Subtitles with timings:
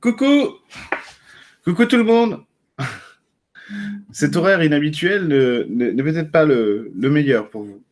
[0.00, 0.56] Coucou
[1.62, 2.42] Coucou tout le monde
[4.12, 5.28] Cet horaire inhabituel
[5.68, 7.82] n'est peut-être pas le, meilleur pour vous.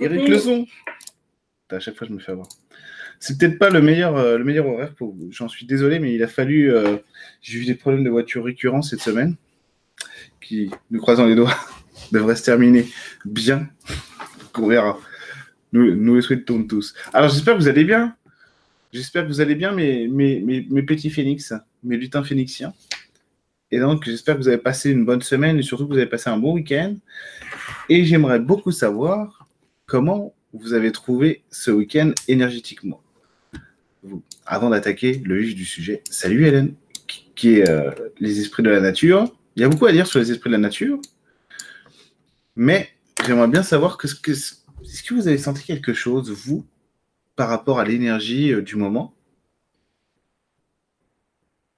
[0.00, 0.66] Eric Leçon
[1.70, 2.48] À chaque fois, je me fais avoir.
[3.20, 5.28] C'est peut-être pas le meilleur, euh, le meilleur horaire pour vous.
[5.32, 6.74] J'en suis désolé, mais il a fallu.
[6.74, 6.96] Euh,
[7.42, 9.36] j'ai eu des problèmes de voiture récurrents cette semaine
[10.40, 11.56] qui, nous croisant les doigts,
[12.12, 12.86] devraient se terminer
[13.24, 13.68] bien.
[14.58, 14.98] On verra.
[15.72, 16.94] Nous, nous les souhaitons tous.
[17.12, 18.16] Alors, j'espère que vous allez bien.
[18.92, 22.72] J'espère que vous allez bien, mes, petits phénix, mes lutins phénixiens.
[23.70, 26.08] Et donc, j'espère que vous avez passé une bonne semaine et surtout que vous avez
[26.08, 26.94] passé un bon week-end.
[27.88, 29.46] Et j'aimerais beaucoup savoir
[29.86, 33.02] comment vous avez trouvé ce week-end énergétiquement.
[34.46, 36.74] avant d'attaquer le vif du sujet, salut Hélène,
[37.34, 39.24] qui est euh, les esprits de la nature.
[39.56, 41.00] Il y a beaucoup à dire sur les esprits de la nature,
[42.54, 42.88] mais
[43.26, 46.64] j'aimerais bien savoir que, que, est-ce que vous avez senti quelque chose, vous,
[47.36, 49.14] par rapport à l'énergie euh, du moment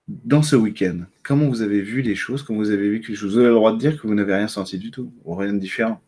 [0.09, 2.43] dans ce week-end Comment vous avez vu les choses?
[2.43, 3.35] Comment vous avez vécu les choses?
[3.35, 5.53] Vous avez le droit de dire que vous n'avez rien senti du tout, ou rien
[5.53, 6.01] de différent.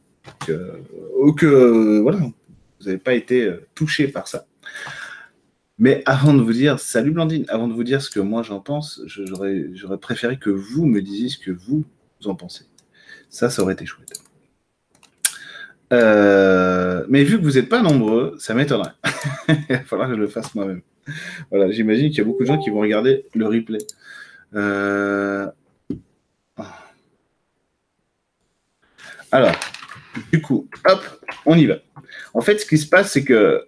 [1.18, 4.46] ou que, euh, voilà, vous n'avez pas été euh, touché par ça.
[5.78, 8.60] Mais avant de vous dire, salut Blandine, avant de vous dire ce que moi j'en
[8.60, 11.84] pense, j'aurais préféré que vous me disiez ce que vous
[12.24, 12.64] en pensez.
[13.28, 14.19] Ça, ça aurait été chouette.
[15.92, 18.92] Euh, mais vu que vous n'êtes pas nombreux, ça m'étonnerait.
[19.48, 20.82] Il va falloir que je le fasse moi-même.
[21.50, 23.78] Voilà, j'imagine qu'il y a beaucoup de gens qui vont regarder le replay.
[24.54, 25.48] Euh,
[29.32, 29.54] alors,
[30.32, 31.02] du coup, hop,
[31.46, 31.76] on y va.
[32.34, 33.66] En fait, ce qui se passe, c'est que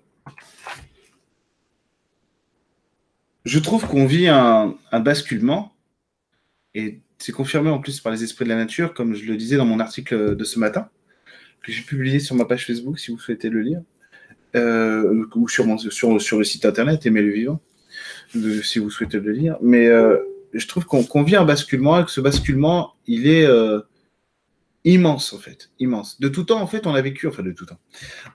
[3.45, 5.75] je trouve qu'on vit un, un basculement,
[6.75, 9.57] et c'est confirmé en plus par les esprits de la nature, comme je le disais
[9.57, 10.89] dans mon article de ce matin
[11.63, 13.83] que j'ai publié sur ma page Facebook, si vous souhaitez le lire,
[14.55, 17.61] euh, ou sur, sur, sur, le site internet, Aimer le vivant,
[18.63, 19.57] si vous souhaitez le lire.
[19.63, 20.19] Mais euh,
[20.53, 23.81] je trouve qu'on vit un basculement et que ce basculement, il est euh,
[24.85, 25.71] immense, en fait.
[25.79, 26.21] Immense.
[26.21, 27.79] De tout temps, en fait, on a vécu, enfin de tout temps,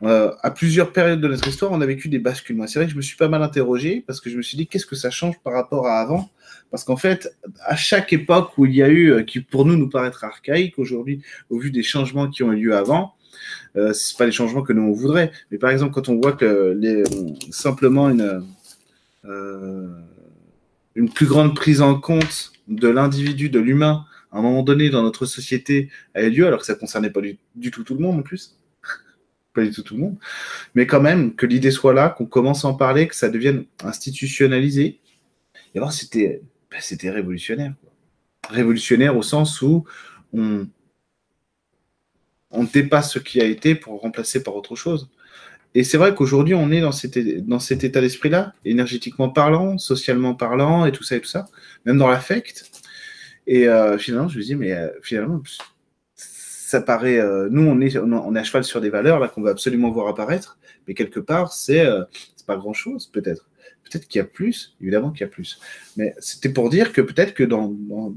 [0.02, 2.66] à plusieurs périodes de notre histoire, on a vécu des basculements.
[2.66, 4.68] C'est vrai que je me suis pas mal interrogé parce que je me suis dit,
[4.68, 6.30] qu'est-ce que ça change par rapport à avant?
[6.72, 9.90] Parce qu'en fait, à chaque époque où il y a eu, qui pour nous nous
[9.90, 13.17] paraît archaïque aujourd'hui, au vu des changements qui ont eu lieu avant,
[13.78, 15.32] euh, c'est pas les changements que nous on voudrait.
[15.52, 16.80] Mais par exemple, quand on voit que
[17.52, 18.44] simplement une,
[19.26, 19.88] euh,
[20.96, 25.04] une plus grande prise en compte de l'individu, de l'humain, à un moment donné dans
[25.04, 28.20] notre société a eu lieu, alors que ça concernait pas du, tout tout le monde
[28.20, 28.58] en plus.
[29.54, 30.18] pas du tout tout le monde.
[30.74, 33.66] Mais quand même, que l'idée soit là, qu'on commence à en parler, que ça devienne
[33.84, 35.00] institutionnalisé.
[35.76, 37.74] Et alors, c'était, ben, c'était révolutionnaire.
[38.50, 39.86] Révolutionnaire au sens où
[40.34, 40.68] on,
[42.52, 45.10] on dépasse ce qui a été pour remplacer par autre chose.
[45.76, 47.18] Et c'est vrai qu'aujourd'hui, on est dans cet,
[47.84, 51.46] état d'esprit-là, énergétiquement parlant, socialement parlant, et tout ça et tout ça,
[51.86, 52.72] même dans l'affect.
[53.46, 55.42] Et euh, finalement, je me dis, mais euh, finalement,
[56.16, 57.20] ça paraît.
[57.20, 60.08] Euh, nous, on est, on à cheval sur des valeurs là qu'on va absolument voir
[60.08, 60.58] apparaître,
[60.88, 61.86] mais quelque part, c'est
[62.48, 63.48] pas grand-chose, peut-être.
[63.84, 65.60] Peut-être qu'il y a plus, évidemment qu'il y a plus.
[65.96, 68.16] Mais c'était pour dire que peut-être que dans, dans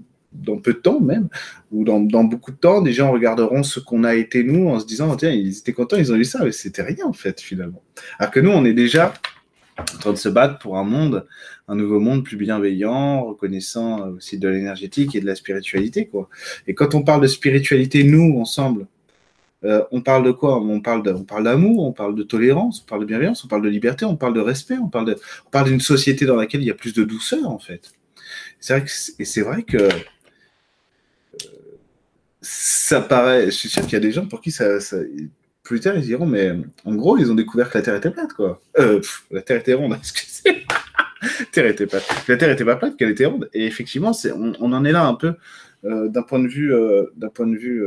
[0.63, 1.29] peu de temps même,
[1.73, 4.87] ou dans, beaucoup de temps, des gens regarderont ce qu'on a été nous en se
[4.87, 7.83] disant, tiens, ils étaient contents, ils ont eu ça, mais c'était rien en fait finalement.
[8.19, 9.15] Alors que nous, on est déjà
[9.79, 11.27] en train de se battre pour un monde,
[11.69, 16.07] un nouveau monde plus bienveillant, reconnaissant aussi de l'énergétique et de la spiritualité.
[16.07, 16.29] Quoi.
[16.67, 18.87] Et quand on parle de spiritualité, nous, ensemble,
[19.65, 20.61] euh, on parle de quoi?
[20.61, 23.69] On parle on d'amour, on parle de tolérance, on parle de bienveillance, on parle de
[23.69, 25.17] liberté, on parle de respect, on parle
[25.67, 27.93] d'une société dans laquelle il y a plus de douceur en fait.
[28.59, 28.87] C'est vrai
[29.19, 29.89] et c'est vrai que
[32.43, 33.47] ça paraît.
[33.47, 34.79] Je suis sûr qu'il y a des gens pour qui ça,
[35.63, 36.53] plus tard ils diront, mais
[36.85, 38.61] en gros, ils ont découvert que la Terre était plate, quoi.
[38.79, 40.67] Euh, la Terre était ronde, excusez.
[41.53, 42.05] Terre était plate.
[42.29, 43.49] La Terre était pas plate, qu'elle était ronde.
[43.53, 45.35] Et effectivement, c'est, on, en est là un peu
[45.85, 47.85] euh, d'un point de vue, euh, d'un point de vue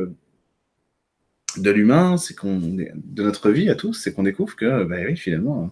[1.58, 5.18] de l'humain, c'est qu'on, de notre vie à tous, c'est qu'on découvre que, bah oui,
[5.18, 5.72] finalement,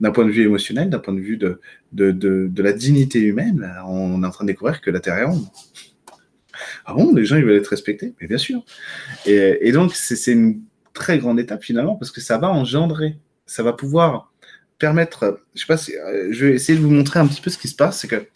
[0.00, 1.60] d'un point de vue émotionnel, d'un point de vue de,
[1.92, 5.24] de, de, la dignité humaine, on est en train de découvrir que la Terre est
[5.24, 5.44] ronde.
[6.84, 8.14] Ah bon, les gens, ils veulent être respectés?
[8.20, 8.64] Mais bien sûr.
[9.26, 10.62] Et, donc, c'est une
[10.92, 14.32] très grande étape finalement, parce que ça va engendrer, ça va pouvoir
[14.78, 17.58] permettre, je sais pas euh, je vais essayer de vous montrer un petit peu ce
[17.58, 18.26] qui se passe, c'est que, vous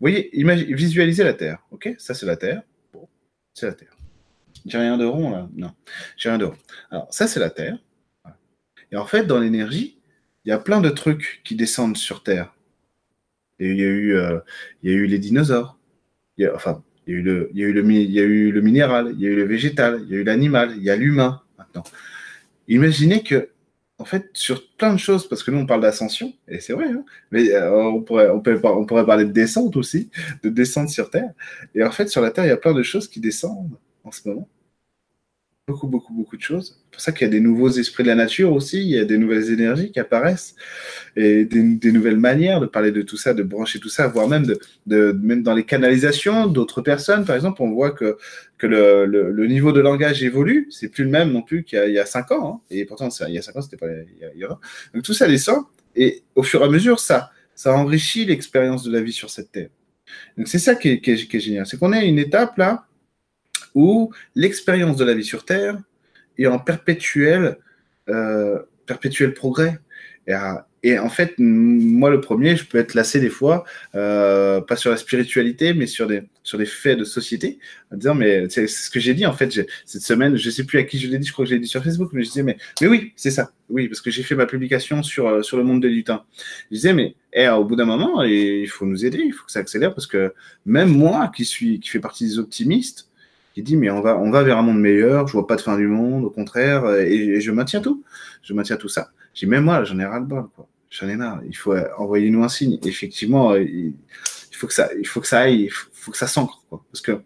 [0.00, 0.30] voyez,
[0.74, 1.94] visualisez la Terre, ok?
[1.98, 2.62] Ça, c'est la Terre.
[2.92, 3.08] Bon,
[3.54, 3.96] c'est la Terre.
[4.66, 5.72] J'ai rien de rond là Non,
[6.16, 6.56] j'ai rien de rond.
[6.90, 7.78] Alors, ça, c'est la Terre.
[8.90, 9.98] Et en fait, dans l'énergie,
[10.44, 12.54] il y a plein de trucs qui descendent sur Terre.
[13.58, 14.40] Il y a eu, euh,
[14.82, 15.78] y a eu les dinosaures.
[16.54, 17.14] Enfin, il
[17.54, 17.82] y, a eu le,
[18.60, 20.96] minéral, il y a eu le végétal, il y a eu l'animal, il y a
[20.96, 21.84] l'humain maintenant.
[22.68, 23.48] Imaginez que
[23.98, 26.86] en fait, sur plein de choses, parce que nous, on parle d'ascension, et c'est vrai,
[26.86, 30.10] hein, mais euh, on, pourrait, on pourrait parler de descente aussi,
[30.42, 31.30] de descente sur Terre.
[31.76, 34.10] Et en fait, sur la Terre, il y a plein de choses qui descendent en
[34.10, 34.48] ce moment
[35.68, 36.80] beaucoup, beaucoup, beaucoup de choses.
[36.84, 38.98] C'est pour ça qu'il y a des nouveaux esprits de la nature aussi, il y
[38.98, 40.56] a des nouvelles énergies qui apparaissent
[41.14, 44.44] et des, nouvelles manières de parler de tout ça, de brancher tout ça, voire même,
[44.86, 47.24] dans les canalisations d'autres personnes.
[47.24, 48.18] Par exemple, on voit que,
[48.60, 50.66] le, niveau de langage évolue.
[50.70, 52.54] C'est plus le même non plus qu'il y, a cinq ans.
[52.54, 52.60] Hein.
[52.70, 55.28] Et pourtant, il y a cinq ans, c'était pas il y, a, Donc tout ça
[55.28, 59.30] descend et au fur et à mesure, ça, ça enrichit l'expérience de la vie sur
[59.30, 59.68] cette terre.
[60.36, 61.66] Donc c'est ça qui est, qui est génial.
[61.66, 62.86] C'est qu'on est à une étape là
[63.74, 65.78] où l'expérience de la vie sur Terre
[66.38, 67.56] est en perpétuel,
[68.08, 69.78] euh, perpétuel progrès.
[70.26, 70.34] Et,
[70.84, 73.64] et, en fait, moi, le premier, je peux être lassé des fois,
[73.94, 77.58] euh, pas sur la spiritualité, mais sur des, sur des faits de société,
[77.92, 80.78] en disant, mais c'est ce que j'ai dit, en fait, cette semaine, je sais plus
[80.78, 82.28] à qui je l'ai dit, je crois que je l'ai dit sur Facebook, mais je
[82.28, 85.42] disais, mais, mais oui, c'est ça, oui, parce que j'ai fait ma publication sur, euh,
[85.42, 86.24] sur le monde des lutins.
[86.70, 89.52] Je disais, mais eh, au bout d'un moment, il faut nous aider, il faut que
[89.52, 90.34] ça accélère, parce que
[90.66, 93.08] même moi, qui suis, qui fais partie des optimistes,
[93.52, 95.60] qui dit mais on va, on va vers un monde meilleur, je vois pas de
[95.60, 98.02] fin du monde, au contraire, et, je maintiens tout.
[98.42, 99.10] Je maintiens tout ça.
[99.34, 100.68] J'ai même moi, j'en ai ras le bol, quoi.
[100.90, 101.40] J'en ai marre.
[101.46, 102.78] Il faut envoyer nous un signe.
[102.84, 103.94] Effectivement, il,
[104.52, 106.62] faut que ça, il faut que ça aille, il faut, que ça s'ancre.
[106.70, 107.22] Parce que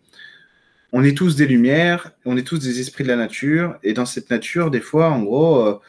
[0.93, 4.07] on est tous des lumières, on est tous des esprits de la nature, et dans
[4.07, 5.81] cette nature, des fois, en gros, euh,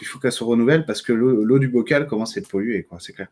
[0.00, 3.12] il faut qu'elle se renouvelle parce que l'eau du bocal commence à être polluée, c'est
[3.12, 3.28] clair.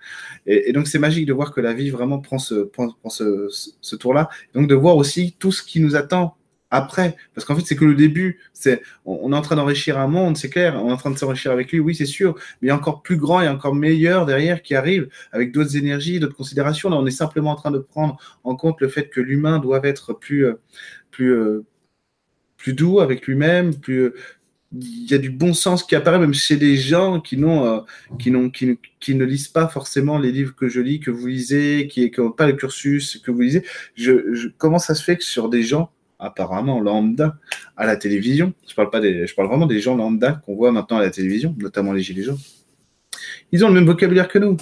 [0.47, 4.29] Et, donc c'est magique de voir que la vie vraiment prend ce, tour-là.
[4.55, 6.35] Donc de voir aussi tout ce qui nous attend
[6.71, 8.41] après, parce qu'en fait c'est que le début.
[8.53, 10.77] C'est, on, est en train d'enrichir un monde, c'est clair.
[10.83, 12.35] On est en train de s'enrichir avec lui, oui c'est sûr.
[12.61, 15.77] Mais il y a encore plus grand et encore meilleur derrière qui arrive avec d'autres
[15.77, 16.91] énergies, d'autres considérations.
[16.91, 19.81] Là on est simplement en train de prendre en compte le fait que l'humain doit
[19.83, 20.61] être plus, euh,
[21.21, 21.65] euh,
[22.59, 24.13] plus doux avec lui-même, plus,
[24.73, 27.81] il y a du bon sens qui apparaît même chez des gens qui n'ont euh,
[28.19, 32.11] qui n'ont ne lisent pas forcément les livres que je lis que vous lisez qui
[32.19, 33.65] n'ont pas le cursus que vous lisez.
[33.95, 37.39] Je, je, comment ça se fait que sur des gens apparemment lambda
[37.77, 40.73] à la télévision je parle pas des je parle vraiment des gens lambda qu'on voit
[40.73, 42.39] maintenant à la télévision notamment les gilets jaunes
[43.53, 44.57] ils ont le même vocabulaire que nous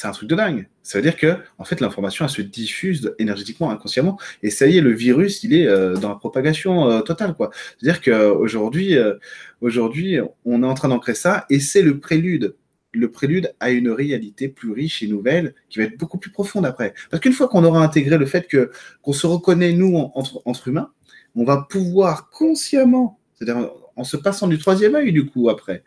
[0.00, 0.66] c'est un truc de dingue.
[0.82, 4.80] Ça veut dire que, en fait, l'information, se diffuse énergétiquement, inconsciemment, et ça y est,
[4.80, 7.50] le virus, il est euh, dans la propagation euh, totale, quoi.
[7.78, 9.16] C'est-à-dire qu'aujourd'hui, euh,
[9.60, 10.16] aujourd'hui,
[10.46, 12.56] on est en train d'ancrer ça, et c'est le prélude,
[12.94, 16.64] le prélude à une réalité plus riche et nouvelle, qui va être beaucoup plus profonde
[16.64, 16.94] après.
[17.10, 18.70] Parce qu'une fois qu'on aura intégré le fait que
[19.02, 20.92] qu'on se reconnaît nous entre, entre humains,
[21.34, 25.84] on va pouvoir consciemment, c'est-à-dire en se passant du troisième œil du coup après,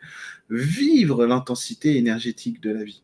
[0.50, 3.03] vivre l'intensité énergétique de la vie.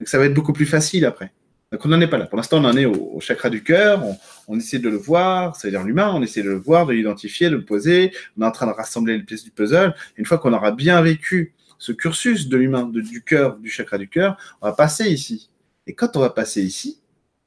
[0.00, 1.32] Donc ça va être beaucoup plus facile après.
[1.72, 2.26] Donc on n'en est pas là.
[2.26, 4.02] Pour l'instant, on en est au, chakra du cœur,
[4.46, 7.56] on, essaie de le voir, c'est-à-dire l'humain, on essaie de le voir, de l'identifier, de
[7.56, 9.94] le poser, on est en train de rassembler les pièces du puzzle.
[10.16, 14.08] une fois qu'on aura bien vécu ce cursus de l'humain, du cœur, du chakra du
[14.08, 15.50] cœur, on va passer ici.
[15.86, 17.00] Et quand on va passer ici,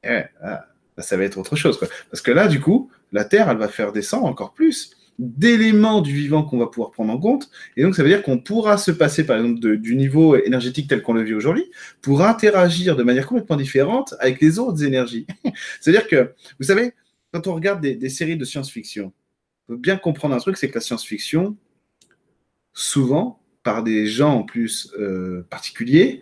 [0.04, 0.66] eh, ah,
[0.98, 1.80] ça va être autre chose.
[2.12, 6.13] Parce que là, du coup, la Terre, elle va faire descendre encore plus d'éléments du
[6.13, 7.51] vivant qu'on va pouvoir prendre en compte.
[7.75, 11.01] Et donc, ça veut dire qu'on pourra se passer, par exemple, du niveau énergétique tel
[11.01, 11.66] qu'on le vit aujourd'hui,
[12.01, 15.27] pour interagir de manière complètement différente avec les autres énergies.
[15.81, 16.94] C'est-à-dire que, vous savez,
[17.33, 19.12] quand on regarde des, séries de science-fiction,
[19.68, 21.57] il faut bien comprendre un truc, c'est que la science-fiction,
[22.74, 26.21] souvent, par des gens en plus euh, particuliers,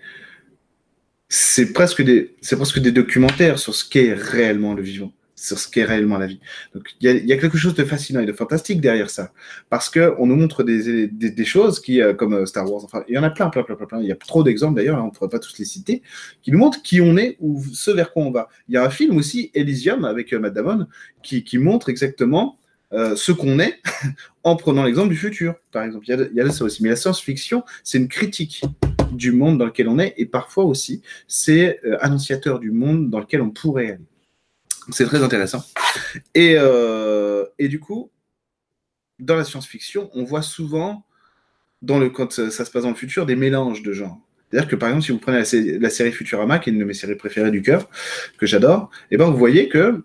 [1.30, 2.04] c'est presque,
[2.52, 6.40] presque des documentaires sur ce qu'est réellement le vivant sur ce qu'est réellement la vie.
[6.74, 9.32] Donc il y, a, quelque chose de fascinant et de fantastique derrière ça,
[9.70, 13.14] parce que on nous montre des, choses qui, euh, comme euh, Star Wars, enfin il
[13.14, 14.02] y en a plein, plein, plein, plein, plein.
[14.02, 16.02] Il y a trop d'exemples d'ailleurs, hein, on ne pourrait pas tous les citer,
[16.42, 18.50] qui nous montrent qui on est ou ce vers quoi on va.
[18.68, 20.88] Il y a un film aussi, Elysium, avec euh, Matt Damon,
[21.22, 22.58] qui, montre exactement
[22.92, 23.80] ce qu'on est
[24.44, 26.06] en prenant l'exemple du futur, par exemple.
[26.08, 26.82] Il y, a il y a ça aussi.
[26.82, 28.64] Mais la science-fiction, c'est une critique
[29.12, 33.42] du monde dans lequel on est, et parfois aussi, c'est annonciateur du monde dans lequel
[33.42, 34.06] on pourrait aller.
[34.92, 35.64] C'est très intéressant.
[36.34, 38.12] Et, euh, et, du coup,
[39.20, 41.06] dans la science-fiction, on voit souvent,
[41.82, 44.20] dans le, quand ça, se passe dans le futur, des mélanges de genres.
[44.50, 45.40] C'est-à-dire que par exemple, si vous prenez
[45.80, 47.90] la, série Futurama, qui est une de mes séries préférées du cœur,
[48.38, 50.04] que j'adore, et eh ben vous voyez que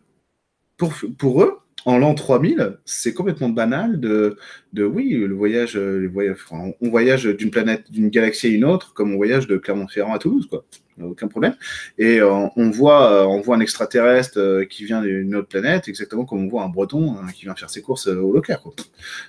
[0.76, 4.36] pour, pour eux, en l'an 3000, c'est complètement banal de,
[4.72, 8.94] de oui, le voyage, le voyage on voyage d'une planète, d'une galaxie à une autre,
[8.94, 10.64] comme on voyage de Clermont-Ferrand à Toulouse, quoi.
[11.00, 11.54] Aucun problème.
[11.98, 15.88] Et euh, on voit, euh, on voit un extraterrestre euh, qui vient d'une autre planète,
[15.88, 18.58] exactement comme on voit un Breton hein, qui vient faire ses courses au local.
[18.62, 18.74] Quoi.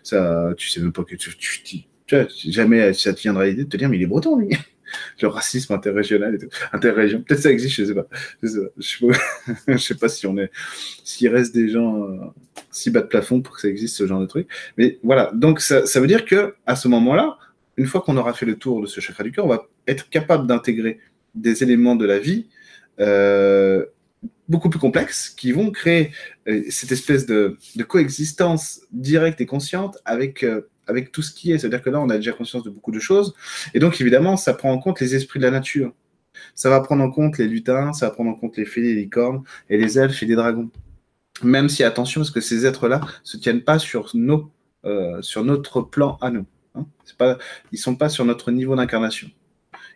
[0.03, 3.63] Ça, tu sais même pas que tu, tu, tu, tu jamais ça te viendra l'idée
[3.63, 4.50] de te dire, mais il est breton, lui
[5.21, 6.50] le racisme interrégional et tout.
[6.71, 7.21] Interrégion.
[7.21, 8.07] Peut-être ça existe, je sais pas.
[8.41, 8.47] Je
[8.79, 10.51] sais pas, sais pas si on est,
[11.03, 12.17] s'il reste des gens euh,
[12.71, 14.47] si bas de plafond pour que ça existe ce genre de truc.
[14.77, 15.31] Mais voilà.
[15.33, 17.38] Donc ça, ça veut dire que à ce moment-là,
[17.77, 20.09] une fois qu'on aura fait le tour de ce chakra du cœur, on va être
[20.09, 21.00] capable d'intégrer
[21.35, 22.47] des éléments de la vie
[23.00, 23.85] euh,
[24.47, 26.12] beaucoup plus complexes qui vont créer
[26.47, 27.57] euh, cette espèce de,
[27.88, 30.45] coexistence directe et consciente avec,
[30.88, 31.58] avec tout ce qui est.
[31.58, 33.34] C'est-à-dire que là, on a déjà conscience de beaucoup de choses.
[33.74, 35.94] Et donc, évidemment, ça prend en compte les esprits de la nature.
[36.56, 38.96] Ça va prendre en compte les lutins, ça va prendre en compte les fées, les
[38.96, 40.70] licornes, et les elfes et les dragons.
[41.44, 44.52] Même si, attention, parce que ces êtres-là ne se tiennent pas sur, nos,
[45.22, 46.46] sur notre plan à nous.
[46.75, 46.86] Hein.
[47.18, 47.38] Pas,
[47.72, 49.30] ils ne sont pas sur notre niveau d'incarnation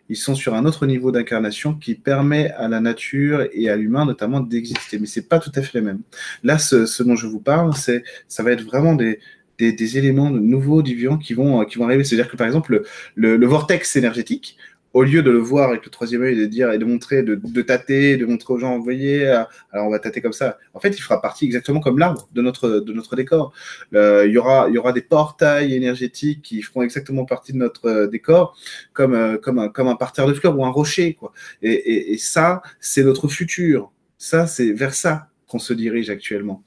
[0.08, 4.06] ils sont sur un autre niveau d'incarnation qui permet à la nature et à l'humain
[4.06, 4.98] notamment d'exister.
[4.98, 6.00] Mais c'est pas tout à fait les mêmes.
[6.42, 9.20] Là, ce, dont je vous parle, c'est, ça va être vraiment des,
[9.58, 12.04] des, éléments nouveaux, vivant qui vont, qui vont arriver.
[12.04, 12.82] C'est-à-dire que par exemple,
[13.14, 14.56] le, vortex énergétique,
[14.94, 17.34] au lieu de le voir avec le troisième œil de dire et de montrer, de,
[17.34, 20.58] de tâter, de montrer aux gens, vous voyez, euh, alors on va tâter comme ça.
[20.72, 23.52] En fait, il fera partie exactement comme l'arbre de notre, de notre décor.
[23.94, 27.86] Euh, il, y aura, y aura des portails énergétiques qui feront exactement partie de notre
[27.86, 28.56] euh, décor,
[28.94, 31.14] comme, comme, un, comme un parterre de fleurs ou un rocher.
[31.14, 31.32] Quoi.
[31.62, 33.92] Et ça, c'est notre futur.
[34.16, 36.62] Ça, c'est vers ça qu'on se dirige actuellement.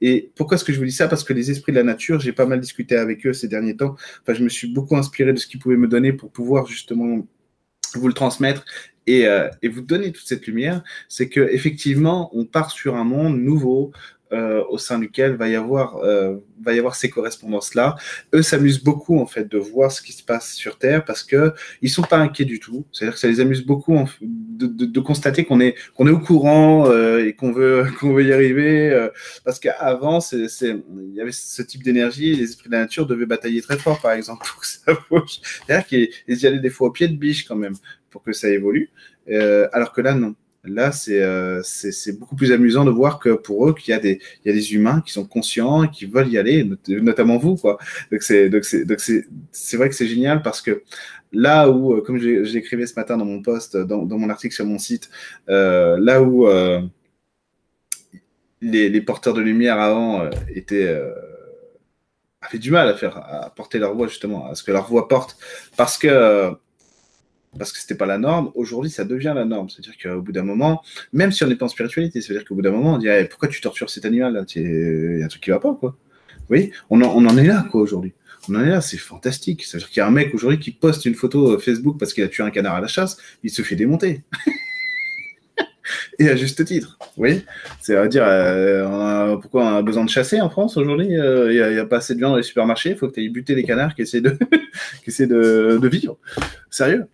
[0.00, 1.08] Et pourquoi est-ce que je vous dis ça?
[1.08, 3.76] Parce que les esprits de la nature, j'ai pas mal discuté avec eux ces derniers
[3.76, 3.96] temps.
[4.22, 7.26] Enfin, je me suis beaucoup inspiré de ce qu'ils pouvaient me donner pour pouvoir justement
[7.94, 8.64] vous le transmettre
[9.06, 13.04] et, euh, et, vous donner toute cette lumière, c'est que effectivement, on part sur un
[13.04, 13.92] monde nouveau,
[14.34, 17.96] euh, au sein duquel va y avoir, euh, va y avoir ces correspondances-là.
[18.34, 21.52] Eux s'amusent beaucoup en fait de voir ce qui se passe sur Terre parce que
[21.82, 22.84] ils sont pas inquiets du tout.
[22.92, 26.18] C'est-à-dire que ça les amuse beaucoup de, de, de, constater qu'on est qu'on est au
[26.18, 28.90] courant euh, et qu'on veut qu'on veut y arriver.
[28.90, 29.08] Euh,
[29.44, 32.34] parce qu'avant, c'est il y avait ce type d'énergie.
[32.34, 35.40] Les esprits de la nature devaient batailler très fort, par exemple, pour que ça bouge.
[35.66, 37.74] C'est-à-dire qu'ils y allaient des fois au pied de biche quand même
[38.10, 38.90] pour que ça évolue.
[39.72, 40.34] alors que là, non.
[40.64, 44.20] Là, euh, c'est beaucoup plus amusant de voir que pour eux, qu'il y, a des,
[44.44, 47.56] il y a des humains qui sont conscients et qui veulent y aller, notamment vous.
[47.56, 47.78] Quoi.
[48.10, 48.48] Donc, c'est
[49.76, 50.82] vrai que c'est génial parce que
[51.34, 54.64] là où, euh, comme j'écrivais ce matin dans mon post, dans, dans, mon article sur
[54.64, 55.10] mon site,
[55.48, 56.80] euh, là où euh,
[58.60, 60.96] les, les, porteurs de lumière avant euh, étaient
[62.40, 65.08] avaient du mal à faire à porter leur voix justement, à ce que leur voix
[65.08, 65.36] porte,
[65.76, 66.52] parce que
[67.58, 68.50] parce que c'était pas la norme.
[68.54, 69.68] Aujourd'hui, ça devient la norme.
[69.68, 70.82] C'est-à-dire qu'au bout d'un moment,
[71.12, 73.24] même si on n'est pas en spiritualité, c'est-à-dire qu'au bout d'un moment, on dit eh,
[73.24, 75.96] pourquoi tu tortures cet animal Il y a un truc qui va pas, quoi.
[76.40, 76.72] Vous voyez?
[76.90, 78.12] On en, est là, quoi, aujourd'hui.
[78.48, 79.64] On en est là, c'est fantastique.
[79.64, 82.28] C'est-à-dire qu'il y a un mec aujourd'hui qui poste une photo Facebook parce qu'il a
[82.28, 84.22] tué un canard à la chasse, il se fait démonter.
[86.18, 86.98] Et à juste titre.
[87.16, 87.44] Oui,
[87.80, 91.74] c'est à dire euh, pourquoi on a besoin de chasser en France aujourd'hui euh, Il
[91.74, 93.54] n'y a, pas assez de viande dans les supermarchés, il faut que tu ailles buter
[93.54, 94.30] les canards qui essaient de,
[95.04, 96.16] qui essaient de vivre.
[96.70, 97.06] Sérieux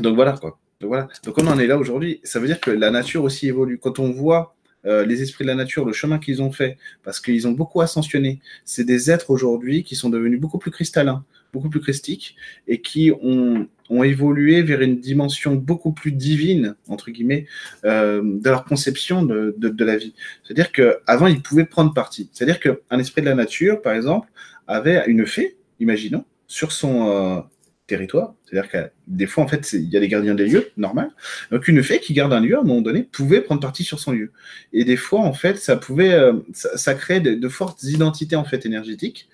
[0.00, 0.58] donc voilà quoi.
[0.80, 1.08] Donc voilà.
[1.24, 2.20] Donc on en est là aujourd'hui.
[2.24, 3.78] Ça veut dire que la nature aussi évolue.
[3.78, 4.54] Quand on voit
[4.86, 7.80] euh, les esprits de la nature, le chemin qu'ils ont fait, parce qu'ils ont beaucoup
[7.80, 12.36] ascensionné, c'est des êtres aujourd'hui qui sont devenus beaucoup plus cristallins, beaucoup plus christiques,
[12.68, 13.66] et qui ont,
[14.02, 17.46] évolué vers une dimension beaucoup plus divine, entre guillemets,
[17.84, 20.14] euh, de leur conception de la vie.
[20.42, 22.28] C'est-à-dire qu'avant, ils pouvaient prendre parti.
[22.32, 24.28] C'est-à-dire qu'un esprit de la nature, par exemple,
[24.66, 27.40] avait une fée, imaginons, sur son, euh,
[27.86, 28.34] territoire.
[28.44, 31.10] C'est-à-dire que des fois, en fait, il y a des gardiens des lieux, normal.
[31.50, 34.00] Donc, une fée qui garde un lieu, à un moment donné, pouvait prendre parti sur
[34.00, 34.32] son lieu.
[34.72, 38.44] Et des fois, en fait, ça pouvait, euh, ça, crée de, de, fortes identités, en
[38.44, 39.28] fait, énergétiques.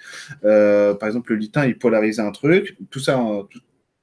[0.44, 2.76] Euh, par exemple, le litin, il polarisait un truc.
[2.90, 3.60] Tout ça, tout,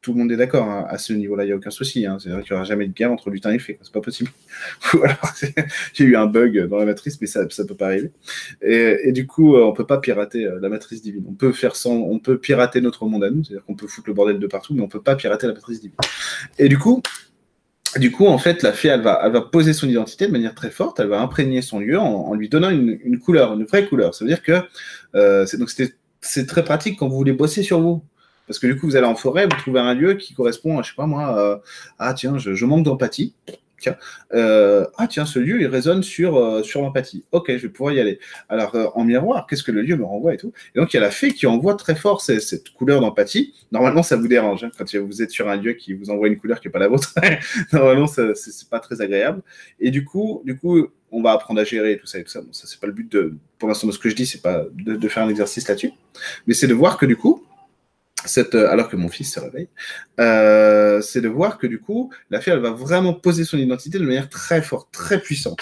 [0.07, 2.05] tout le monde est d'accord hein, à ce niveau-là, il n'y a aucun souci.
[2.05, 2.17] Hein.
[2.23, 4.29] C'est vrai qu'il n'y aura jamais de guerre entre lutin et fée, c'est pas possible.
[4.93, 4.99] Ou
[5.99, 8.11] il y a eu un bug dans la matrice, mais ça ne peut pas arriver.
[8.61, 11.25] Et, du coup, euh, on ne peut pas pirater euh, la matrice divine.
[11.27, 14.07] On peut faire sans, on peut pirater notre monde à nous, c'est-à-dire qu'on peut foutre
[14.07, 15.97] le bordel de partout, mais on ne peut pas pirater la matrice divine.
[16.57, 17.01] Et du coup,
[17.97, 20.55] du coup, en fait, la fée, elle va, elle va poser son identité de manière
[20.55, 24.15] très forte, elle va imprégner son lieu en, lui donnant une, couleur, une vraie couleur.
[24.15, 24.61] Ça veut dire que
[25.15, 25.45] euh,
[26.21, 28.05] c'est très pratique quand vous voulez bosser sur vous.
[28.47, 30.81] Parce que du coup, vous allez en forêt, vous trouvez un lieu qui correspond à,
[30.81, 31.57] je sais pas moi, euh,
[31.99, 33.33] ah tiens, je, manque d'empathie.
[33.79, 33.95] Tiens,
[34.33, 37.25] euh, ah tiens, ce lieu il résonne sur euh, sur l'empathie.
[37.31, 38.19] Ok, je vais pouvoir y aller.
[38.49, 40.51] Alors en miroir, qu'est-ce que le lieu me renvoie et tout?
[40.73, 43.53] Et donc il y a la fée qui envoie très fort cette, couleur d'empathie.
[43.71, 46.39] Normalement, ça vous dérange hein, quand vous êtes sur un lieu qui vous envoie une
[46.39, 47.13] couleur qui est pas la vôtre.
[47.71, 48.33] Normalement, c'est
[48.67, 49.43] pas très agréable.
[49.79, 52.41] Et du coup, du coup, on va apprendre à gérer tout ça et tout ça.
[52.81, 55.23] Pas le but de, pour l'instant ce que je dis, c'est pas de, de faire
[55.23, 55.91] un exercice là-dessus,
[56.47, 57.43] mais c'est de voir que du coup
[58.37, 59.69] euh, alors que mon fils se réveille,
[60.19, 63.99] euh, c'est de voir que du coup, la fille, elle va vraiment poser son identité
[63.99, 65.59] de manière très forte, très puissante.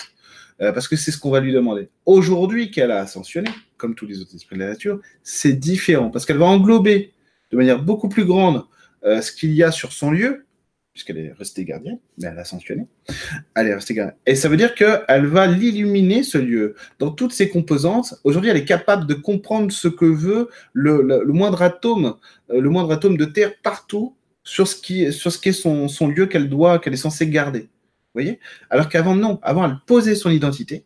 [0.62, 1.90] Euh, parce que c'est ce qu'on va lui demander.
[2.06, 6.26] Aujourd'hui qu'elle a ascensionné, comme tous les autres esprits de la nature, c'est différent, parce
[6.26, 7.14] qu'elle va englober
[7.52, 8.64] de manière beaucoup plus grande
[9.04, 10.46] ce qu'il y a sur son lieu,
[10.96, 12.88] puisqu'elle est restée gardienne, mais elle a sanctionné.
[13.54, 14.16] Elle est restée gardienne.
[14.26, 18.16] Et ça veut dire qu'elle va l'illuminer, ce lieu, dans toutes ses composantes.
[18.24, 22.16] Aujourd'hui, elle est capable de comprendre ce que veut le, moindre atome,
[22.50, 26.08] euh, le moindre atome de terre partout sur ce qui, sur ce est son, son
[26.08, 27.60] lieu qu'elle doit, qu'elle est censée garder.
[27.64, 28.40] Vous voyez?
[28.70, 29.40] Alors qu'avant, non.
[29.42, 30.86] Avant, elle posait son identité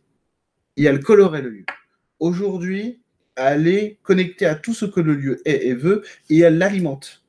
[0.75, 1.65] et elle colorait le lieu.
[2.19, 2.99] Aujourd'hui,
[3.35, 6.01] elle est connectée à tout ce que le lieu est et veut
[6.31, 7.21] et elle l'alimente.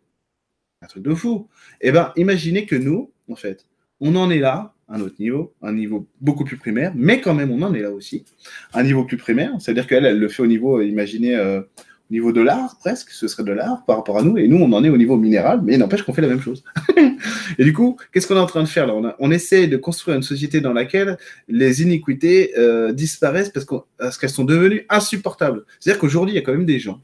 [0.82, 1.46] Un truc de fou.
[1.82, 3.66] Eh bien, imaginez que nous, en fait,
[4.00, 7.50] on en est là, un autre niveau, un niveau beaucoup plus primaire, mais quand même,
[7.50, 8.24] on en est là aussi,
[8.72, 12.32] un niveau plus primaire, c'est-à-dire qu'elle, elle le fait au niveau, imaginez, euh, au niveau
[12.32, 14.82] de l'art, presque, ce serait de l'art par rapport à nous, et nous, on en
[14.82, 16.64] est au niveau minéral, mais n'empêche qu'on fait la même chose.
[17.58, 19.16] et du coup, qu'est-ce qu'on est en train de faire là?
[19.18, 24.44] On, essaie de construire une société dans laquelle les iniquités euh, disparaissent parce qu'elles sont
[24.44, 25.64] devenues insupportables.
[25.78, 27.02] C'est-à-dire qu'aujourd'hui, il y a quand même des gens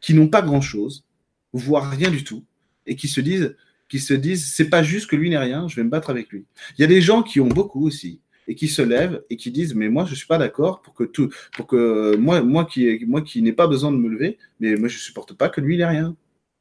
[0.00, 1.04] qui n'ont pas grand-chose,
[1.52, 2.44] voire rien du tout,
[2.86, 3.56] et qui se disent,
[3.88, 6.30] qui se disent, c'est pas juste que lui n'est rien, je vais me battre avec
[6.30, 6.44] lui.
[6.78, 9.50] Il y a des gens qui ont beaucoup aussi et qui se lèvent et qui
[9.50, 13.04] disent, mais moi je suis pas d'accord pour que tout, pour que moi, moi qui,
[13.06, 15.76] moi qui n'ai pas besoin de me lever, mais moi je supporte pas que lui
[15.76, 16.16] n'ait rien.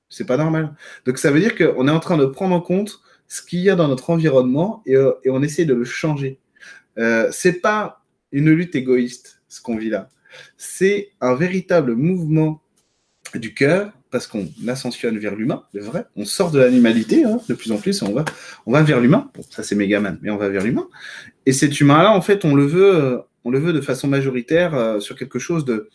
[0.10, 0.76] C'est pas normal.
[1.06, 3.70] Donc ça veut dire qu'on est en train de prendre en compte ce qu'il y
[3.70, 6.40] a dans notre environnement et, euh, on essaie de le changer.
[6.98, 10.10] Euh, c'est pas une lutte égoïste ce qu'on vit là.
[10.58, 12.62] C'est un véritable mouvement
[13.36, 16.06] du cœur parce qu'on ascensionne vers l'humain, c'est vrai.
[16.16, 18.26] On sort de l'animalité hein, de plus en plus, on va,
[18.66, 19.30] on va vers l'humain.
[19.36, 20.88] Bon, ça c'est Megaman, mais on va vers l'humain.
[21.46, 24.74] Et cet humain-là, en fait, on le veut, euh, on le veut de façon majoritaire
[24.74, 25.90] euh, sur quelque chose de,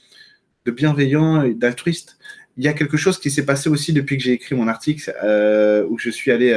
[0.64, 2.18] de bienveillant et d'altruiste.
[2.56, 5.12] Il y a quelque chose qui s'est passé aussi depuis que j'ai écrit mon article,
[5.24, 6.54] euh, où je suis allé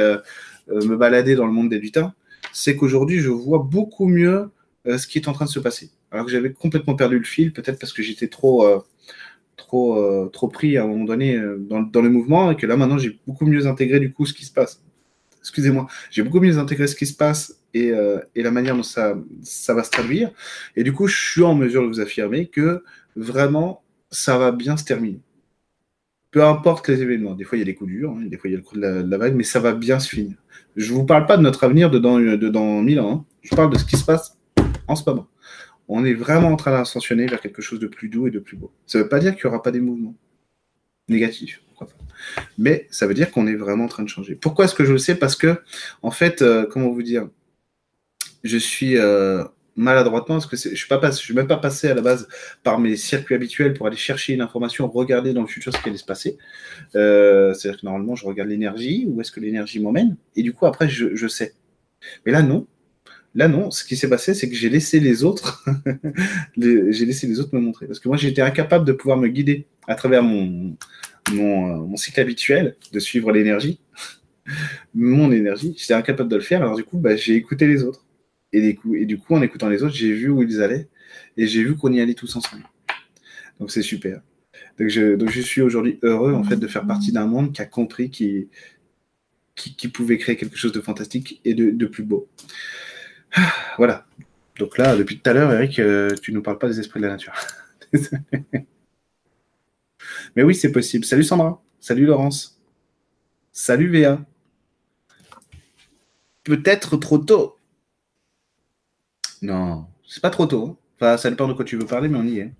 [0.68, 2.14] me balader dans le monde des lutins,
[2.52, 4.50] c'est qu'aujourd'hui, je vois beaucoup mieux
[4.86, 5.90] ce qui est en train de se passer.
[6.12, 8.64] Alors que j'avais complètement perdu le fil, peut-être parce que j'étais trop
[9.58, 12.66] trop, euh, trop pris à un moment donné euh, dans, dans, le mouvement et que
[12.66, 14.82] là maintenant j'ai beaucoup mieux intégré du coup ce qui se passe.
[15.40, 18.82] Excusez-moi, j'ai beaucoup mieux intégré ce qui se passe et, euh, et, la manière dont
[18.82, 20.30] ça, ça va se traduire.
[20.76, 22.82] Et du coup, je suis en mesure de vous affirmer que
[23.16, 25.20] vraiment ça va bien se terminer.
[26.30, 28.50] Peu importe les événements, des fois il y a des coups durs, hein, des fois
[28.50, 30.36] il y a le coup de la, vague, mais ça va bien se finir.
[30.76, 33.24] Je ne vous parle pas de notre avenir de dans, de dans 1000 ans, hein.
[33.42, 34.36] je parle de ce qui se passe
[34.86, 35.26] en ce moment
[35.88, 38.56] on est vraiment en train d'ascensionner vers quelque chose de plus doux et de plus
[38.56, 38.72] beau.
[38.86, 40.14] Ça ne veut pas dire qu'il n'y aura pas des mouvements
[41.08, 41.62] négatifs,
[42.58, 44.34] mais ça veut dire qu'on est vraiment en train de changer.
[44.34, 45.14] Pourquoi est-ce que je le sais?
[45.14, 45.60] Parce que,
[46.02, 47.28] en fait, euh, comment vous dire,
[48.44, 49.42] je suis euh,
[49.76, 52.28] maladroitement, parce que je ne suis, pas suis même pas passé à la base
[52.62, 55.88] par mes circuits habituels pour aller chercher une information, regarder dans le futur ce qui
[55.88, 56.36] allait se passer.
[56.96, 60.66] Euh, c'est-à-dire que normalement, je regarde l'énergie, où est-ce que l'énergie m'emmène, et du coup,
[60.66, 61.54] après, je sais.
[62.26, 62.66] Mais là, non,
[63.38, 63.70] Là, non.
[63.70, 65.64] Ce qui s'est passé, c'est que j'ai laissé les autres,
[66.56, 67.86] j'ai laissé les autres me montrer.
[67.86, 70.76] Parce que moi, j'étais incapable de pouvoir me guider à travers mon,
[71.30, 73.78] mon, cycle habituel, de suivre l'énergie,
[74.94, 75.76] mon énergie.
[75.78, 76.62] J'étais incapable de le faire.
[76.62, 78.04] Alors, du coup, bah, j'ai écouté les autres.
[78.52, 80.88] Et, du coup, en écoutant les autres, j'ai vu où ils allaient.
[81.36, 82.64] Et j'ai vu qu'on y allait tous ensemble.
[83.60, 84.20] Donc, c'est super.
[84.80, 88.10] Donc je, suis aujourd'hui heureux, en fait, de faire partie d'un monde qui a compris
[88.10, 88.48] qui,
[89.54, 92.28] qui, pouvait créer quelque chose de fantastique et de plus beau.
[93.76, 94.06] Voilà.
[94.58, 97.06] Donc là, depuis tout à l'heure, Eric, euh, tu nous parles pas des esprits de
[97.06, 97.34] la nature.
[100.36, 101.04] Mais oui, c'est possible.
[101.04, 101.62] Salut Sandra.
[101.80, 102.60] Salut Laurence.
[103.52, 104.20] Salut Véa.
[106.44, 107.56] Peut-être trop tôt.
[109.42, 110.66] Non, c'est pas trop tôt.
[110.66, 110.76] Hein.
[110.96, 112.52] Enfin, ça dépend de quoi tu veux parler, mais on y est.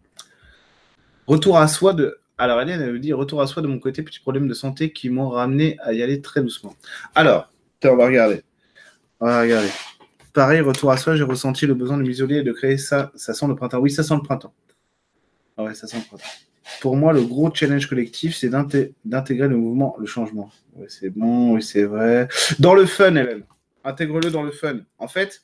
[1.26, 2.20] Retour à soi de.
[2.36, 4.92] Alors, Hélène, elle veut dire retour à soi de mon côté, petit problème de santé
[4.92, 6.74] qui m'ont ramené à y aller très doucement.
[7.16, 7.52] Alors,
[7.84, 8.42] on va regarder.
[9.18, 9.70] On va regarder.
[10.38, 13.10] Pareil, retour à soi, j'ai ressenti le besoin de m'isoler et de créer ça.
[13.16, 13.80] Ça sent le printemps.
[13.80, 14.54] Oui, ça sent le printemps.
[15.56, 16.30] Ah ouais, ça sent le printemps.
[16.80, 20.48] Pour moi, le gros challenge collectif, c'est d'intégrer le mouvement, le changement.
[20.76, 22.28] Oui, c'est bon, oui, c'est vrai.
[22.60, 23.42] Dans le fun, Hélène.
[23.82, 24.78] Intègre-le dans le fun.
[24.98, 25.42] En fait,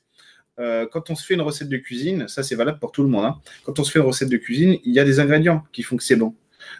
[0.60, 3.08] euh, quand on se fait une recette de cuisine, ça c'est valable pour tout le
[3.08, 3.24] monde.
[3.24, 3.40] Hein.
[3.64, 5.96] Quand on se fait une recette de cuisine, il y a des ingrédients qui font
[5.96, 6.36] que c'est bon.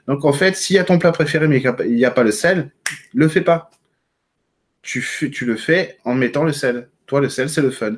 [0.07, 2.31] Donc en fait, s'il y a ton plat préféré mais qu'il n'y a pas le
[2.31, 2.71] sel,
[3.13, 3.73] le fais pas.
[4.83, 5.01] Tu
[5.41, 6.91] le fais en mettant le sel.
[7.07, 7.97] Toi, le sel, c'est le fun.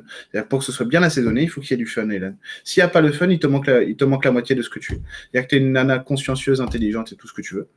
[0.49, 2.37] Pour que ce soit bien assaisonné, il faut qu'il y ait du fun, Hélène.
[2.63, 4.93] S'il n'y a pas le fun, il te, manque la, moitié de ce que tu
[5.33, 5.37] es.
[5.37, 7.67] A que tu es une nana consciencieuse, intelligente et tout ce que tu veux.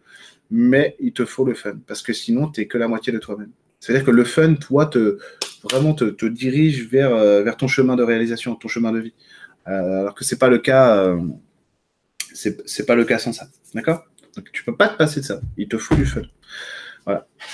[0.51, 1.79] Mais il te faut le fun.
[1.87, 3.51] Parce que sinon, tu n'es que la moitié de toi-même.
[3.79, 5.19] C'est-à-dire que le fun, toi, te,
[5.63, 9.15] vraiment te, dirige vers, euh, vers ton chemin de réalisation, ton chemin de vie.
[9.69, 10.97] Euh, alors que c'est pas le cas.
[10.97, 11.21] Euh,
[12.33, 13.49] c'est pas le cas sans ça.
[13.75, 14.05] D'accord?
[14.37, 15.41] Donc tu peux pas te passer de ça.
[15.57, 16.23] Il te faut du fun.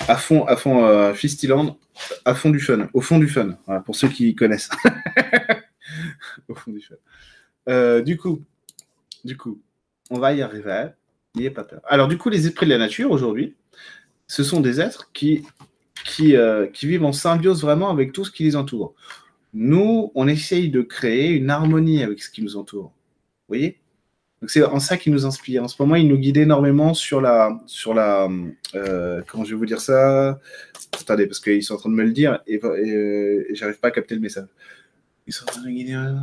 [0.07, 1.77] À fond, à fond, euh, Fistiland,
[2.25, 4.69] à fond du fun, au fond du fun, pour ceux qui connaissent.
[7.69, 8.43] Euh, du coup,
[9.25, 9.61] du coup,
[10.09, 10.87] on va y arriver.
[11.35, 11.81] N'ayez pas peur.
[11.85, 13.55] Alors, du coup, les esprits de la nature aujourd'hui,
[14.27, 15.43] ce sont des êtres qui,
[16.05, 18.95] qui, euh, qui vivent en symbiose vraiment avec tout ce qui les entoure.
[19.53, 22.85] Nous, on essaye de créer une harmonie avec ce qui nous entoure.
[22.85, 23.79] Vous voyez?
[24.41, 25.63] Donc c'est en ça qui nous inspire.
[25.63, 28.29] En ce moment, il nous guide énormément sur la, sur la,
[28.75, 30.39] euh, comment je vais vous dire ça?
[30.99, 33.91] Attendez, parce qu'ils sont en train de me le dire et, et, j'arrive pas à
[33.91, 34.47] capter le message.
[35.25, 35.95] Ils sont en train de guider.
[35.95, 36.13] Euh,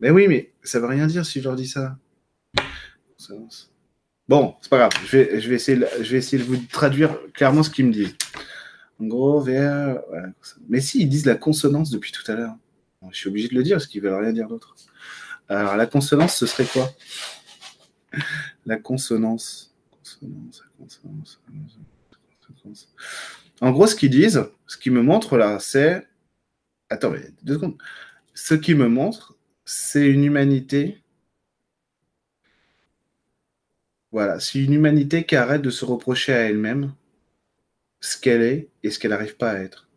[0.00, 1.96] mais oui, mais ça veut rien dire si je leur dis ça.
[4.28, 4.92] Bon, c'est pas grave.
[5.06, 7.92] Je vais, je vais essayer, je vais essayer de vous traduire clairement ce qu'ils me
[7.92, 8.16] disent.
[9.00, 10.00] En gros, vers.
[10.68, 12.54] mais si, ils disent la consonance depuis tout à l'heure.
[13.10, 14.74] Je suis obligé de le dire parce qu'ils veulent rien dire d'autre.
[15.48, 16.90] Alors, la consonance, ce serait quoi?
[18.66, 19.74] La consonance.
[23.60, 26.06] En gros, ce qu'ils disent, ce qu'ils me montrent là, c'est.
[26.90, 27.78] Attends, deux secondes.
[28.34, 31.02] Ce qu'ils me montrent, c'est une humanité.
[34.12, 36.94] Voilà, c'est une humanité qui arrête de se reprocher à elle-même
[38.00, 39.88] ce qu'elle est et ce qu'elle n'arrive pas à être.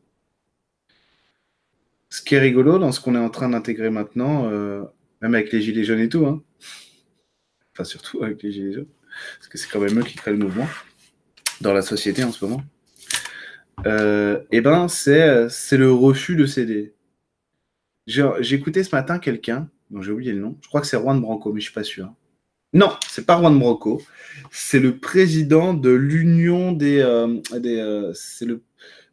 [2.09, 4.83] Ce qui est rigolo dans ce qu'on est en train d'intégrer maintenant, euh,
[5.21, 6.41] même avec les gilets jaunes et tout, hein.
[7.77, 8.87] Enfin surtout avec les gilets jaunes,
[9.37, 10.67] parce que c'est quand même eux qui créent le mouvement
[11.61, 12.63] dans la société en ce moment,
[13.85, 16.95] euh, eh ben c'est, c'est le refus de céder.
[18.51, 21.53] Écouté ce matin quelqu'un, dont j'ai oublié le nom, je crois que c'est Juan Branco,
[21.53, 22.11] mais je suis pas sûr.
[22.73, 24.01] Non, c'est pas Juan Branco,
[24.51, 26.99] c'est le président de l'Union des.
[26.99, 28.61] Euh, des euh, c'est le,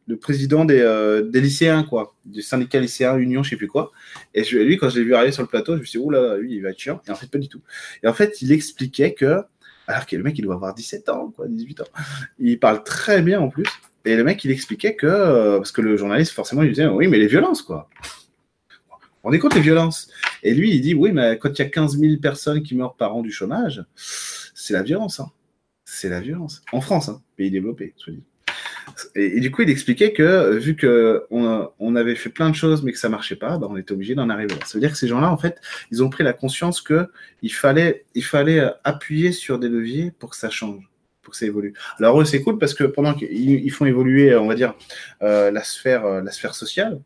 [0.07, 3.93] le, président des, euh, des, lycéens, quoi, du syndicat lycéen, Union, je sais plus quoi.
[4.35, 6.37] Et lui, quand je l'ai vu arriver sur le plateau, je me suis dit, oula,
[6.37, 7.01] lui, il va être chiant.
[7.07, 7.61] Et en fait, pas du tout.
[8.03, 9.43] Et en fait, il expliquait que.
[9.87, 11.88] Alors que le mec, il doit avoir 17 ans, quoi, 18 ans.
[12.38, 13.64] Il parle très bien en plus.
[14.07, 15.59] Et le mec, il expliquait que.
[15.59, 17.88] Parce que le journaliste, forcément, il disait, oui, mais les violences, quoi.
[19.25, 20.11] On est contre les violences.
[20.43, 22.97] Et lui, il dit, oui, mais quand il y a 15 000 personnes qui meurent
[22.97, 25.21] par an du chômage, c'est la violence.
[25.21, 25.31] Hein.
[25.85, 26.62] C'est la violence.
[26.73, 28.23] En France, hein, pays développé, je dis.
[29.14, 32.92] Et, du coup, il expliquait que vu qu'on on avait fait plein de choses mais
[32.92, 34.66] que ça marchait pas, bah, on était obligé d'en arriver là.
[34.66, 38.05] Ça veut dire que ces gens-là, en fait, ils ont pris la conscience qu'il fallait,
[38.14, 40.88] il fallait appuyer sur des leviers pour que ça change
[41.25, 41.73] pour que ça évolue.
[41.99, 44.75] Alors eux, c'est cool parce que pendant qu'ils font évoluer, on va dire,
[45.23, 47.01] euh, la sphère, euh, la sphère sociale,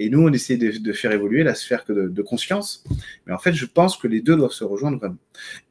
[0.00, 2.82] et nous, on essaie de, faire évoluer la sphère de, conscience.
[3.26, 5.18] Mais en fait, je pense que les deux doivent se rejoindre vraiment.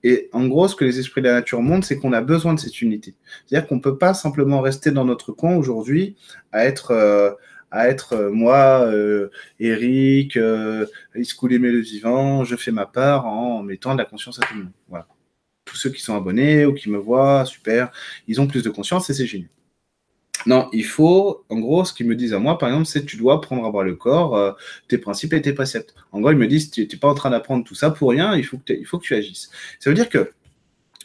[0.04, 2.54] Et en gros, ce que les esprits de la nature montrent, c'est qu'on a besoin
[2.54, 3.16] de cette unité.
[3.46, 6.16] C'est-à-dire qu'on ne peut pas simplement rester dans notre coin aujourd'hui
[6.52, 6.92] à être...
[6.92, 7.32] Euh,
[7.72, 13.94] à être euh, moi, euh, Eric, euh, le vivant, je fais ma part en mettant
[13.94, 14.72] de la conscience à tout le monde.
[14.88, 15.08] Voilà.
[15.66, 17.92] Tous ceux qui sont abonnés ou qui me voient, super,
[18.28, 19.50] ils ont plus de conscience et c'est génial.
[20.46, 23.18] Non, il faut, en gros, ce qu'ils me disent à moi, par exemple, c'est tu
[23.18, 24.52] dois prendre à bras le corps euh,
[24.88, 25.94] tes principes et tes préceptes.
[26.12, 28.36] En gros, ils me disent, tu n'es pas en train d'apprendre tout ça pour rien,
[28.38, 29.50] il faut, que tu agisses.
[29.80, 30.32] Ça veut dire que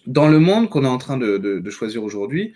[0.07, 2.53] dans le monde qu'on est en train de, choisir aujourd'hui,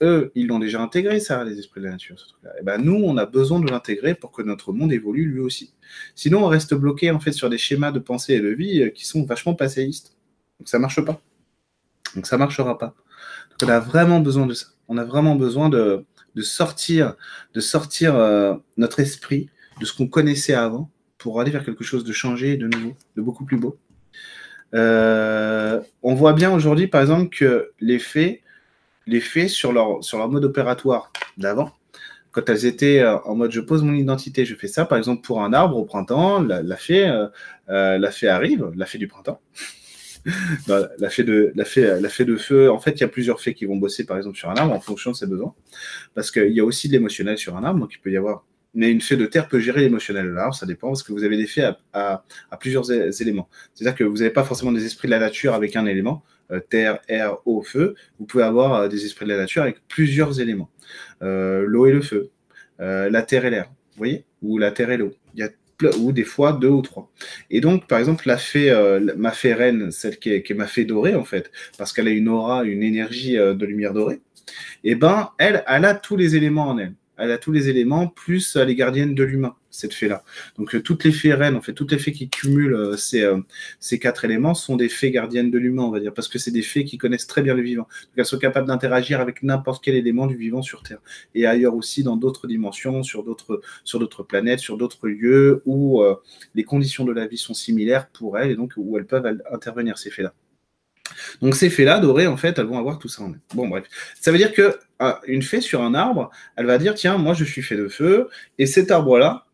[0.00, 2.50] eux, ils l'ont déjà intégré, ça, les esprits de la nature, ce truc-là.
[2.54, 5.40] Et eh ben, nous, on a besoin de l'intégrer pour que notre monde évolue lui
[5.40, 5.74] aussi.
[6.16, 8.88] Sinon, on reste bloqué, en fait, sur des schémas de pensée et de vie euh,
[8.90, 10.16] qui sont vachement passéistes.
[10.58, 11.20] Donc, ça marche pas.
[12.16, 12.94] Donc, ça marchera pas.
[13.50, 14.66] Donc, on a vraiment besoin de ça.
[14.88, 16.04] On a vraiment besoin de,
[16.34, 17.14] de sortir,
[17.54, 19.48] de sortir euh, notre esprit
[19.80, 23.22] de ce qu'on connaissait avant pour aller vers quelque chose de changé, de nouveau, de
[23.22, 23.78] beaucoup plus beau.
[24.74, 28.40] Euh, on voit bien aujourd'hui, par exemple, que les faits,
[29.06, 31.72] les faits sur leur, mode opératoire d'avant,
[32.30, 35.22] quand elles étaient euh, en mode je pose mon identité, je fais ça, par exemple,
[35.22, 36.76] pour un arbre au printemps, la, la
[37.68, 39.40] la fée arrive, la fée du printemps.
[40.68, 43.64] la, fée de, la, fée, de feu, en fait, il y a plusieurs fées qui
[43.64, 45.54] vont bosser, par exemple, sur un arbre en fonction de ses besoins.
[46.14, 48.44] Parce qu'il y a aussi de l'émotionnel sur un arbre, donc il peut y avoir.
[48.74, 51.24] Mais une fée de terre peut gérer l'émotionnel de l'arbre, ça dépend, parce que vous
[51.24, 53.48] avez des fées à, à, plusieurs éléments.
[53.74, 56.60] C'est-à-dire que vous n'avez pas forcément des esprits de la nature avec un élément, euh,
[56.60, 57.94] terre, air, eau, feu.
[58.18, 60.70] Vous pouvez avoir euh, des esprits de la nature avec plusieurs éléments.
[61.22, 62.30] Euh, l'eau et le feu,
[62.78, 64.24] la terre et l'air, vous voyez?
[64.42, 65.12] Ou la terre et l'eau.
[65.98, 67.10] Ou des fois deux ou trois.
[67.50, 70.84] Et donc, par exemple, la fée, euh, ma fée reine, celle qui est, ma fée
[70.84, 74.20] dorée, en fait, parce qu'elle a une aura, une énergie euh, de lumière dorée,
[74.84, 78.08] eh ben, elle, elle a tous les éléments en elle elle a tous les éléments,
[78.08, 80.24] plus les gardiennes de l'humain, cette fée-là.
[80.58, 83.22] Donc euh, toutes les fées reines, en fait, toutes les fées qui cumulent euh, ces,
[83.22, 83.38] euh,
[84.00, 86.62] quatre éléments sont des fées gardiennes de l'humain, on va dire, parce que c'est des
[86.62, 87.86] fées qui connaissent très bien le vivant.
[88.16, 90.98] Elles sont capables d'interagir avec n'importe quel élément du vivant sur Terre.
[91.36, 96.02] Et ailleurs aussi, dans d'autres dimensions, sur d'autres, sur d'autres planètes, sur d'autres lieux où
[96.54, 99.96] les conditions de la vie sont similaires pour elles, et donc où elles peuvent intervenir,
[99.96, 100.34] ces fées-là.
[101.40, 103.40] Donc ces fées-là, dorées, en fait, elles vont avoir tout ça en elles.
[103.54, 103.84] Bon, bref.
[104.20, 104.78] Ça veut dire que
[105.26, 108.28] une fée sur un arbre, elle va dire, tiens, moi je suis fait de feu,
[108.58, 109.46] et cet arbre-là,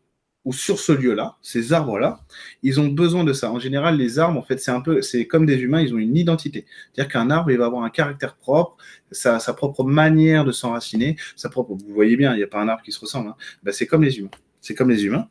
[0.45, 2.21] ou sur ce lieu-là, ces arbres-là,
[2.63, 3.51] ils ont besoin de ça.
[3.51, 5.99] En général, les arbres, en fait, c'est un peu, c'est comme des humains, ils ont
[5.99, 6.65] une identité.
[6.93, 8.77] C'est-à-dire qu'un arbre, il va avoir un caractère propre,
[9.11, 11.75] sa, propre manière de s'enraciner, sa propre.
[11.75, 13.29] Vous voyez bien, il n'y a pas un arbre qui se ressemble.
[13.29, 13.37] Hein.
[13.63, 14.31] Ben, c'est comme les humains.
[14.61, 15.29] C'est comme les humains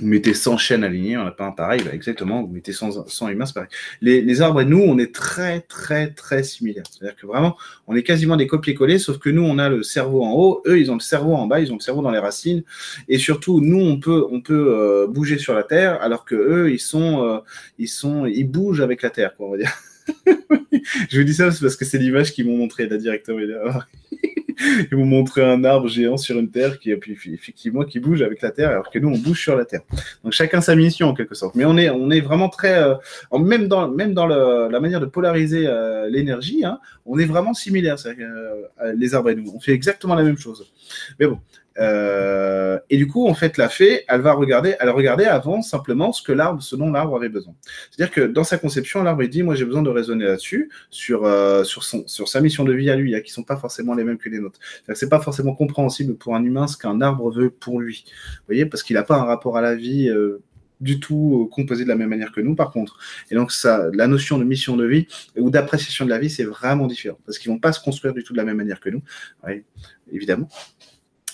[0.00, 3.06] vous mettez 100 chaînes alignées, on n'a pas un pareil, bah, exactement, vous mettez 100,
[3.06, 3.70] 100 humains, c'est pareil.
[4.00, 6.84] Les, arbres et nous, on est très, très, très similaires.
[6.90, 7.56] C'est-à-dire que vraiment,
[7.86, 10.78] on est quasiment des copier-coller, sauf que nous, on a le cerveau en haut, eux,
[10.78, 12.62] ils ont le cerveau en bas, ils ont le cerveau dans les racines,
[13.08, 16.70] et surtout, nous, on peut, on peut euh, bouger sur la Terre, alors que eux,
[16.70, 17.38] ils sont, euh,
[17.78, 19.72] ils sont, ils bougent avec la Terre, quoi, on va dire.
[21.10, 23.40] je vous dis ça parce que c'est l'image qu'ils m'ont montré là directement.
[24.58, 28.50] Ils m'ont montré un arbre géant sur une terre qui, effectivement, qui bouge avec la
[28.50, 29.82] terre, alors que nous, on bouge sur la terre.
[30.24, 31.54] Donc chacun sa mission en quelque sorte.
[31.54, 32.94] Mais on est, on est vraiment très, euh,
[33.38, 37.96] même dans, même dans la manière de polariser euh, l'énergie, hein, on est vraiment similaires,
[38.06, 39.52] euh, les arbres et nous.
[39.54, 40.72] On fait exactement la même chose.
[41.18, 41.38] Mais bon,
[41.78, 46.12] euh, et du coup, en fait, la fée, elle va regarder, elle regardait avant simplement
[46.12, 47.54] ce que l'arbre, ce dont l'arbre avait besoin.
[47.90, 51.24] C'est-à-dire que dans sa conception, l'arbre il dit, moi j'ai besoin de raisonner là-dessus, sur
[51.24, 53.94] euh, sur son sur sa mission de vie à lui, hein, qui sont pas forcément
[53.94, 54.58] les mêmes que les nôtres.
[54.94, 58.04] C'est pas forcément compréhensible pour un humain ce qu'un arbre veut pour lui.
[58.06, 60.08] Vous voyez, parce qu'il n'a pas un rapport à la vie.
[60.08, 60.42] Euh,
[60.78, 62.98] du tout composé de la même manière que nous, par contre.
[63.30, 65.06] Et donc, ça, la notion de mission de vie
[65.38, 68.22] ou d'appréciation de la vie, c'est vraiment différent parce qu'ils vont pas se construire du
[68.22, 69.02] tout de la même manière que nous,
[69.46, 69.64] oui,
[70.12, 70.50] évidemment.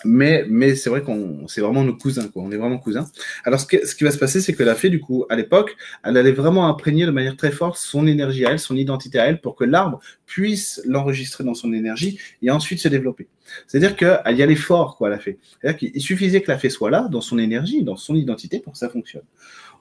[0.04, 2.42] Mais, mais c'est vrai qu'on c'est vraiment nos cousins, quoi.
[2.42, 3.06] On est vraiment cousins.
[3.44, 5.76] Alors, ce, ce qui va se passer, c'est que la fée, du coup, à l'époque,
[6.04, 9.26] elle allait vraiment imprégner de manière très forte son énergie à elle, son identité à
[9.26, 13.28] elle, pour que l'arbre puisse l'enregistrer dans son énergie et ensuite se développer.
[13.66, 15.38] C'est-à-dire qu'elle y allait fort, quoi, la fée.
[15.60, 18.72] C'est-à-dire qu'il suffisait que la fée soit là, dans son énergie, dans son identité, pour
[18.72, 19.24] que ça fonctionne.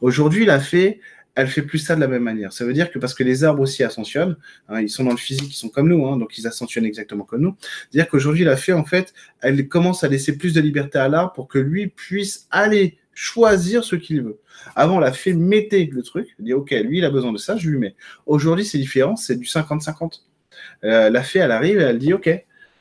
[0.02, 1.00] Aujourd'hui, la fée,
[1.36, 2.52] elle fait plus ça de la même manière.
[2.52, 4.36] Ça veut dire que parce que les arbres aussi ascensionnent,
[4.70, 7.24] hein, ils sont dans le physique, ils sont comme nous, hein, donc ils ascensionnent exactement
[7.24, 7.56] comme nous.
[7.90, 11.34] C'est-à-dire qu'aujourd'hui, la fée, en fait, elle commence à laisser plus de liberté à l'arbre
[11.34, 14.40] pour que lui puisse aller choisir ce qu'il veut.
[14.76, 17.70] Avant, la fée mettait le truc, dit ok, lui, il a besoin de ça, je
[17.70, 17.96] lui mets.
[18.26, 20.22] Aujourd'hui, c'est différent, c'est du 50-50.
[20.84, 22.30] Euh, la fée, elle arrive et elle dit ok,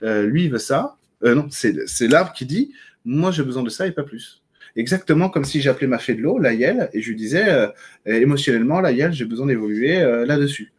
[0.02, 0.96] euh, lui, il veut ça.
[1.22, 2.72] Euh, non, c'est l'arbre qui dit
[3.04, 4.42] moi, j'ai besoin de ça et pas plus.
[4.76, 7.68] Exactement comme si j'appelais ma fée de l'eau, la Yel, et je lui disais euh,
[8.06, 10.72] émotionnellement, la Yel, j'ai besoin d'évoluer euh, là-dessus.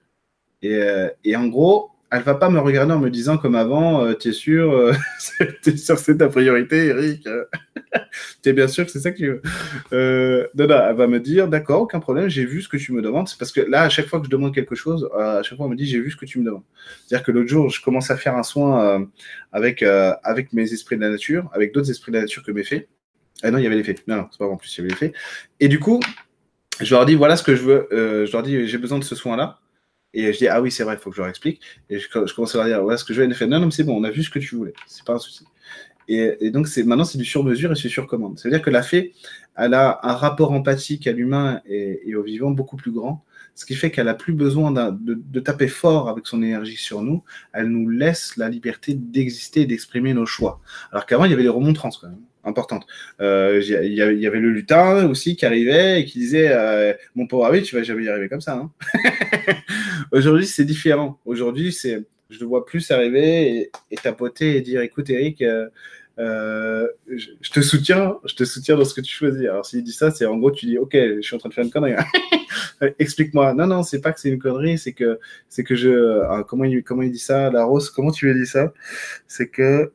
[0.62, 4.30] Et, euh, en gros, elle va pas me regarder en me disant comme avant, tu
[4.30, 4.93] es sûr,
[5.39, 7.27] es sûr c'est ta priorité, Eric
[8.43, 9.41] Tu es bien sûr que c'est ça que tu veux
[10.56, 13.01] non, non, elle va me dire, d'accord, aucun problème, j'ai vu ce que tu me
[13.01, 13.27] demandes.
[13.30, 15.67] C'est parce que là, à chaque fois que je demande quelque chose, à chaque fois,
[15.67, 16.63] elle me dit, j'ai vu ce que tu me demandes.
[17.06, 19.08] C'est-à-dire que l'autre jour, je commence à faire un soin
[19.54, 22.63] avec, avec mes esprits de la nature, avec d'autres esprits de la nature que mes
[22.63, 22.89] fées.
[23.43, 24.08] Ah non, il y avait les faits.
[24.08, 25.13] Non, non, c'est pas en plus, il y avait les faits.
[25.60, 25.99] Et du coup,
[26.80, 27.88] je leur dis voilà ce que je veux.
[27.93, 29.60] Euh, je leur dis j'ai besoin de ce soin-là.
[30.13, 31.62] Et je dis ah oui, c'est vrai, il faut que je leur explique.
[31.89, 33.30] Et je, commence à leur dire voilà ce que je veux.
[33.30, 34.73] Et fait non, non, c'est bon, on a vu ce que tu voulais.
[34.88, 35.45] C'est pas un souci.
[36.08, 38.38] Et, donc c'est maintenant c'est du sur-mesure et c'est sur commande.
[38.38, 39.13] Ça veut dire que la fée,
[39.56, 43.23] elle a un rapport empathique à l'humain et, au vivant beaucoup plus grand
[43.54, 47.23] ce qui fait qu'elle a plus besoin de, taper fort avec son énergie sur nous.
[47.54, 50.62] Elle nous laisse la liberté d'exister et d'exprimer nos choix.
[50.91, 52.86] Alors qu'avant, il y avait des remontrances quand même importantes.
[53.19, 57.45] Euh, il y avait le lutin aussi qui arrivait et qui disait euh, Mon pauvre
[57.45, 58.56] ami, tu vas jamais y arriver comme ça.
[58.56, 58.71] Hein.
[60.12, 61.19] Aujourd'hui, c'est différent.
[61.25, 65.43] Aujourd'hui, c'est je le vois plus arriver et, tapoter et dire Écoute, Eric,
[66.19, 69.41] euh, je, te soutiens, je te soutiens dans ce que tu choisis.
[69.41, 71.54] Alors s'il dit ça, c'est en gros tu dis ok, je suis en train de
[71.54, 71.93] faire une connerie.
[72.99, 73.54] Explique-moi.
[73.54, 75.19] Non non, c'est pas que c'est une connerie, c'est que
[75.65, 78.47] que je comment il comment il dit ça, la rose, comment tu lui as dit
[78.49, 78.73] ça?
[79.27, 79.91] C'est que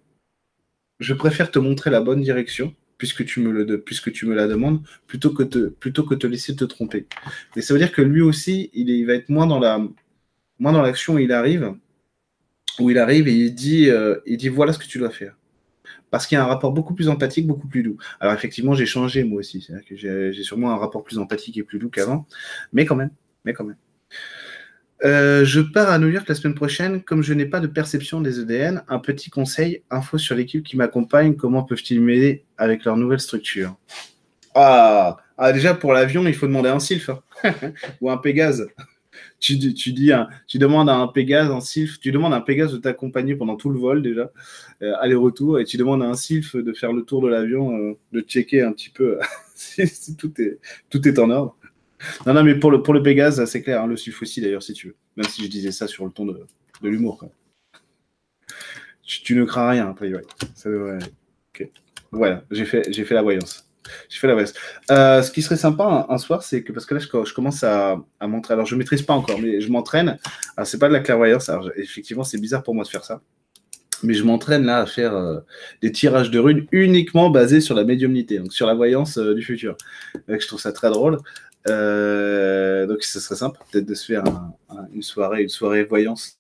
[0.99, 5.43] je préfère te montrer la bonne direction puisque tu me le la demandes plutôt que
[5.43, 7.07] te te laisser te tromper.
[7.55, 9.87] Et ça veut dire que lui aussi, il, il va être moins dans la
[10.61, 11.19] l'action.
[11.19, 11.75] Il arrive
[12.79, 15.37] où il arrive et il dit euh, il dit voilà ce que tu dois faire
[16.11, 17.99] parce qu'il y a un rapport beaucoup plus empathique, beaucoup plus doux.
[18.21, 21.91] Alors effectivement, j'ai changé moi aussi, j'ai sûrement un rapport plus empathique et plus doux
[21.91, 22.27] qu'avant,
[22.73, 23.11] mais quand même,
[23.45, 23.77] mais quand même.
[25.05, 27.03] Euh, je pars à New York la semaine prochaine.
[27.03, 30.77] Comme je n'ai pas de perception des EDN, un petit conseil, info sur l'équipe qui
[30.77, 31.37] m'accompagne.
[31.37, 33.77] Comment peuvent-ils m'aider avec leur nouvelle structure?
[34.55, 37.21] Ah, ah, déjà pour l'avion, il faut demander un Sylph hein.
[38.01, 38.67] ou un Pégase
[39.39, 39.75] tu, dis
[40.47, 41.59] tu demandes à un Pégase, un
[42.01, 44.31] tu demandes un Pégase de t'accompagner pendant tout le vol déjà,
[44.83, 47.99] euh, aller-retour, et tu demandes à un Sylph de faire le tour de l'avion, euh,
[48.13, 49.19] de checker un petit peu
[49.55, 50.59] si tout, est,
[50.91, 51.57] tout est en ordre.
[52.27, 54.63] Non, non, mais pour le, pour le Pégase, c'est clair, hein, le Sylph aussi d'ailleurs,
[54.63, 54.97] si tu veux.
[55.17, 56.47] Même si je disais ça sur le ton de,
[56.83, 57.25] de l'humour.
[59.03, 60.23] Tu, ne crains rien, après, ouais.
[60.55, 60.99] Ça devrait
[62.11, 63.67] Voilà, j'ai fait, j'ai fait la voyance.
[64.09, 64.59] Je fais la veste.
[64.91, 68.03] Euh, ce qui serait sympa un, soir, c'est que parce que là, je, commence à,
[68.21, 68.55] à montrer.
[68.55, 70.19] Alors, je ne maîtrise pas encore, mais je m'entraîne.
[70.57, 71.49] Alors, c'est pas de la clairvoyance.
[71.49, 73.21] Alors, effectivement, c'est bizarre pour moi de faire ça.
[74.03, 75.39] Mais je m'entraîne là à faire euh,
[75.81, 79.43] des tirages de runes uniquement basés sur la médiumnité, donc sur la voyance euh, du
[79.43, 79.77] futur.
[80.29, 81.19] Je trouve ça très drôle.
[81.69, 84.25] Euh, donc ce serait simple peut-être de se faire
[84.93, 86.39] une soirée, une soirée voyance.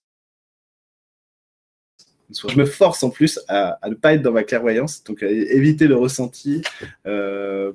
[2.30, 5.94] Je me force en plus à, ne pas être dans ma clairvoyance, donc éviter le
[5.94, 6.62] ressenti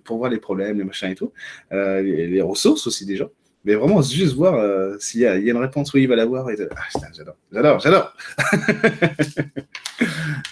[0.04, 1.32] pour voir les problèmes, les machins et tout,
[1.72, 3.30] les, ressources aussi des gens.
[3.64, 6.48] Mais vraiment, juste voir s'il y, a une réponse, oui, il va l'avoir.
[6.50, 8.14] Ah, j'adore, j'adore, j'adore.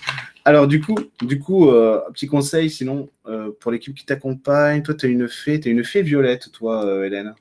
[0.50, 4.96] Alors, du coup, du coup euh, petit conseil, sinon, euh, pour l'équipe qui t'accompagne, toi,
[4.96, 7.36] tu as une fée, tu une fée violette, toi, euh, Hélène.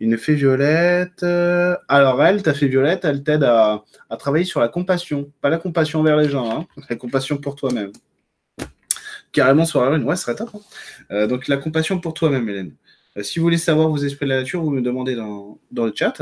[0.00, 1.22] Une fée violette.
[1.22, 3.84] alors, elle, ta fée violette, elle t'aide à,
[4.18, 5.30] travailler sur la compassion.
[5.40, 7.92] Pas la compassion envers les gens, hein, la compassion pour toi-même.
[9.30, 10.50] Carrément sur la rune, ouais, ce serait top.
[11.08, 11.28] Hein.
[11.28, 12.74] donc, la compassion pour toi-même, Hélène.
[13.22, 15.92] si vous voulez savoir vos esprits de la nature, vous me demandez dans, dans le
[15.94, 16.20] chat.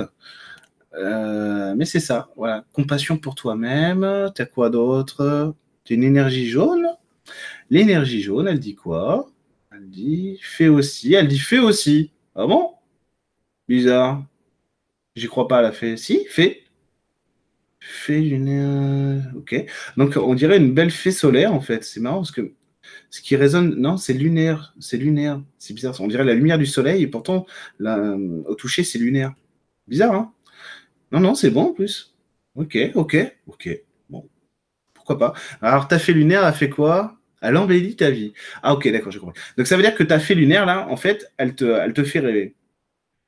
[1.74, 2.66] mais c'est ça, voilà.
[2.74, 4.30] Compassion pour toi-même.
[4.34, 5.54] T'as quoi d'autre?
[5.94, 6.86] Une énergie jaune.
[7.70, 9.30] L'énergie jaune, elle dit quoi?
[9.72, 11.14] Elle dit fait aussi.
[11.14, 12.12] Elle dit fait aussi.
[12.34, 12.72] Ah bon?
[13.68, 14.24] Bizarre.
[15.16, 15.96] J'y crois pas à la fée.
[15.96, 16.62] Si, fait.
[17.80, 19.32] Fait une.
[19.36, 19.54] Ok.
[19.96, 21.84] Donc on dirait une belle fée solaire en fait.
[21.84, 22.52] C'est marrant parce que
[23.10, 24.74] ce qui résonne, non, c'est lunaire.
[24.80, 25.42] C'est lunaire.
[25.58, 26.00] C'est bizarre.
[26.00, 27.46] On dirait la lumière du soleil et pourtant
[27.80, 29.34] au toucher c'est lunaire.
[29.86, 30.32] Bizarre, hein?
[31.12, 32.14] Non, non, c'est bon en plus.
[32.54, 33.87] Ok, ok, ok
[35.16, 35.32] pas.
[35.62, 37.16] Alors, ta fée lunaire a fait quoi?
[37.40, 38.32] Elle embellit ta vie.
[38.62, 39.40] Ah, ok, d'accord, j'ai compris.
[39.56, 42.02] Donc, ça veut dire que ta fée lunaire, là, en fait, elle te, elle te
[42.02, 42.54] fait rêver.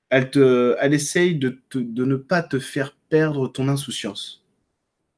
[0.09, 4.45] Elle, te, elle essaye de, de ne pas te faire perdre ton insouciance.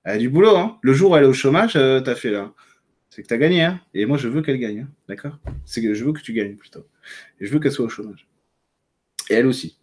[0.05, 0.79] Elle a du boulot, hein.
[0.83, 2.53] Le jour où elle est au chômage, euh, ta fée là.
[3.09, 3.81] C'est que tu as gagné, hein.
[3.95, 4.89] Et moi, je veux qu'elle gagne, hein.
[5.09, 5.39] D'accord?
[5.65, 6.87] C'est que je veux que tu gagnes plutôt.
[7.41, 8.27] Et je veux qu'elle soit au chômage.
[9.31, 9.79] Et elle aussi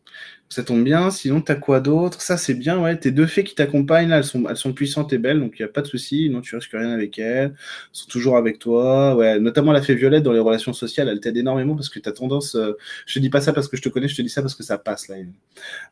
[0.49, 1.11] ça tombe bien.
[1.11, 2.21] Sinon, t'as quoi d'autre?
[2.21, 2.97] Ça, c'est bien, ouais.
[2.97, 5.61] Tes deux fées qui t'accompagnent, là, elles sont, elles sont puissantes et belles, donc il
[5.61, 6.29] n'y a pas de souci.
[6.29, 7.51] Non, tu risques rien avec elles.
[7.51, 7.55] Elles
[7.91, 9.15] sont toujours avec toi.
[9.15, 12.09] Ouais, notamment la fée violette dans les relations sociales, elle t'aide énormément parce que tu
[12.09, 12.55] as tendance.
[12.55, 12.73] Euh,
[13.05, 14.55] je te dis pas ça parce que je te connais, je te dis ça parce
[14.55, 15.17] que ça passe, là.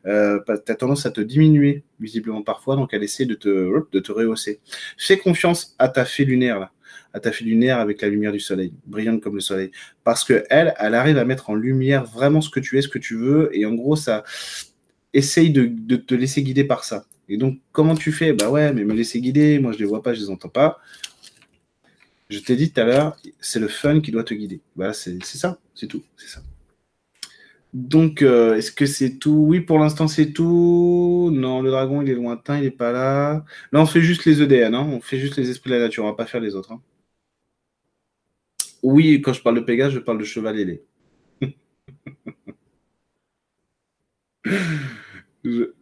[0.06, 4.00] Euh, tu as tendance à te diminuer, visiblement, parfois, donc elle essaie de te, de
[4.00, 4.60] te rehausser.
[4.96, 6.72] Fais confiance à ta fée lunaire, là
[7.12, 9.70] à ta fée lunaire avec la lumière du soleil, brillante comme le soleil.
[10.04, 12.88] Parce que elle, elle arrive à mettre en lumière vraiment ce que tu es, ce
[12.88, 14.24] que tu veux, et en gros, ça
[15.12, 17.04] essaye de, te laisser guider par ça.
[17.28, 18.32] Et donc, comment tu fais?
[18.32, 20.78] Bah ouais, mais me laisser guider, moi je les vois pas, je les entends pas.
[22.30, 24.60] Je t'ai dit tout à l'heure, c'est le fun qui doit te guider.
[24.76, 26.42] Voilà, c'est ça, c'est tout, c'est ça.
[27.74, 29.44] Donc, euh, est-ce que c'est tout?
[29.46, 31.30] Oui, pour l'instant, c'est tout.
[31.32, 33.44] Non, le dragon, il est lointain, il n'est pas là.
[33.72, 34.86] Là, on fait juste les EDN, hein.
[34.90, 36.72] on fait juste les esprits de la nature, on va pas faire les autres.
[36.72, 36.80] Hein.
[38.82, 40.82] Oui, quand je parle de Pégase, je parle de cheval ailé.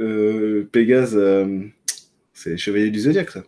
[0.01, 1.61] euh, Pégase, euh,
[2.33, 3.43] c'est chevalier du zodiaque, ça.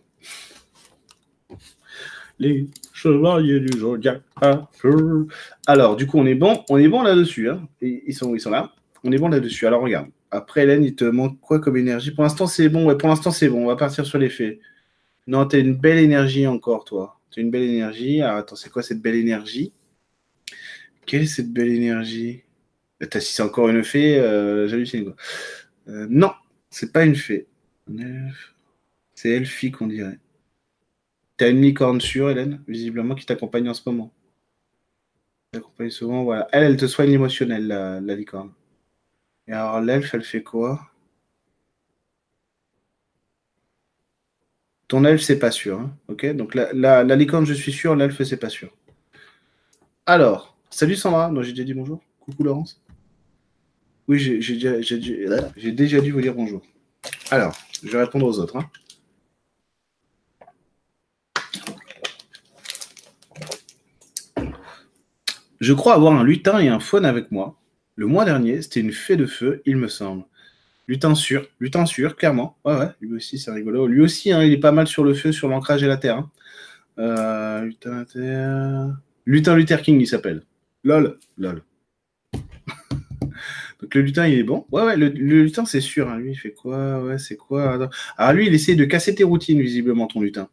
[2.39, 4.21] Les chevaliers du zodiaque.
[5.67, 7.49] Alors, du coup, on est bon, on est bon là-dessus.
[7.49, 7.67] Hein.
[7.81, 8.73] Ils, sont, ils sont là.
[9.03, 9.67] On est bon là-dessus.
[9.67, 10.07] Alors, regarde.
[10.31, 12.11] Après, Hélène, il te manque quoi comme énergie?
[12.11, 12.85] Pour l'instant, c'est bon.
[12.85, 13.63] Ouais, pour l'instant, c'est bon.
[13.63, 14.59] On va partir sur les faits.
[15.27, 17.18] Non, t'as une belle énergie encore, toi.
[17.31, 18.21] Tu une belle énergie.
[18.21, 19.71] Alors, attends, c'est quoi cette belle énergie?
[21.05, 22.43] Quelle est cette belle énergie?
[23.09, 25.15] T'as si c'est encore une fée, euh, j'hallucine quoi.
[25.87, 26.33] Euh, non,
[26.69, 27.47] c'est pas une fée.
[29.15, 30.19] C'est Elfie qu'on dirait.
[31.37, 34.13] T'as une licorne sûre, Hélène, visiblement, qui t'accompagne en ce moment.
[35.51, 36.47] T'accompagne souvent, voilà.
[36.51, 38.51] Elle, elle te soigne l'émotionnel, la, la licorne.
[39.47, 40.88] Et alors, l'elfe, elle fait quoi?
[44.89, 45.79] Ton elfe, c'est pas sûr.
[45.79, 46.25] Hein, ok?
[46.35, 47.95] Donc la, la, licorne, je suis sûr.
[47.95, 48.75] L'elfe, c'est pas sûr.
[50.05, 51.29] Alors, salut Sandra.
[51.29, 52.01] Non, j'ai déjà dit bonjour.
[52.19, 52.81] Coucou Laurence.
[54.07, 54.55] Oui, j'ai
[55.71, 56.63] déjà, dû vous dire bonjour.
[57.29, 58.57] Alors, je vais répondre aux autres.
[58.57, 58.65] Hein.
[65.59, 67.59] Je crois avoir un lutin et un faune avec moi.
[67.93, 70.23] Le mois dernier, c'était une fée de feu, il me semble.
[70.89, 72.57] Lutin sûr, lutin sûr, clairement.
[72.65, 73.85] Ouais, ouais, lui aussi, c'est rigolo.
[73.85, 76.17] Lui aussi, hein, il est pas mal sur le feu, sur l'ancrage et la terre.
[76.17, 76.31] Hein.
[76.97, 78.05] Euh, lutin,
[79.27, 80.41] lutin Luther King, il s'appelle.
[80.83, 81.61] Lol, lol.
[82.33, 84.65] Donc le lutin, il est bon.
[84.71, 86.09] Ouais, ouais, le, lutin, c'est sûr.
[86.09, 86.17] Hein.
[86.17, 87.03] Lui, il fait quoi?
[87.03, 87.87] Ouais, c'est quoi?
[88.17, 90.49] Alors lui, il essaie de casser tes routines, visiblement, ton lutin.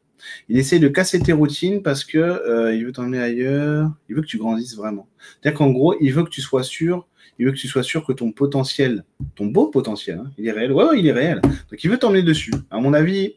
[0.51, 3.90] Il essaie de casser tes routines parce que euh, il veut t'emmener ailleurs.
[4.11, 5.09] Il veut que tu grandisses vraiment.
[5.40, 7.07] C'est-à-dire qu'en gros, il veut que tu sois sûr
[7.38, 10.53] il veut que tu sois sûr que ton potentiel, ton beau potentiel, hein, il est
[10.53, 10.72] réel.
[10.72, 11.40] Ouais, il est réel.
[11.42, 12.53] Donc, il veut t'emmener dessus.
[12.70, 13.35] À mon avis,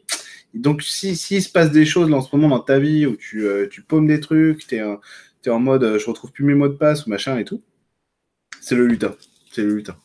[0.54, 3.46] donc, s'il si, se passe des choses en ce moment dans ta vie où tu,
[3.46, 6.68] euh, tu paumes des trucs, tu es, en mode euh, je retrouve plus mes mots
[6.68, 7.62] de passe ou machin et tout,
[8.60, 9.14] c'est le lutin.
[9.52, 9.96] C'est le lutin.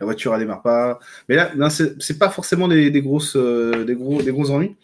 [0.00, 0.98] La voiture, elle démarre pas.
[1.28, 4.76] Mais là, c'est pas forcément des, grosses, euh, des, gros, des gros ennuis.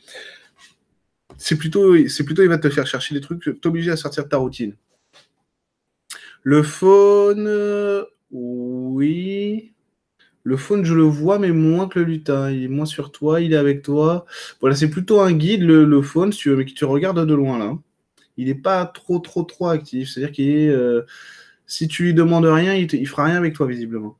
[1.36, 4.28] c'est plutôt, c'est plutôt, il va te faire chercher des trucs, t'obliger à sortir de
[4.28, 4.76] ta routine.
[6.42, 7.48] Le faune,
[8.30, 9.72] oui.
[10.42, 12.50] Le faune, je le vois, mais moins que le lutin.
[12.50, 14.24] Il est moins sur toi, il est avec toi.
[14.60, 17.58] Voilà, c'est plutôt un guide, le, faune, si tu mais qui te regarde de loin,
[17.58, 17.76] là.
[18.36, 20.08] Il n'est pas trop, trop, trop actif.
[20.08, 20.68] C'est-à-dire qu'il est.
[20.68, 21.02] Euh,
[21.66, 24.16] si tu lui demandes rien, il, ne fera rien avec toi, visiblement.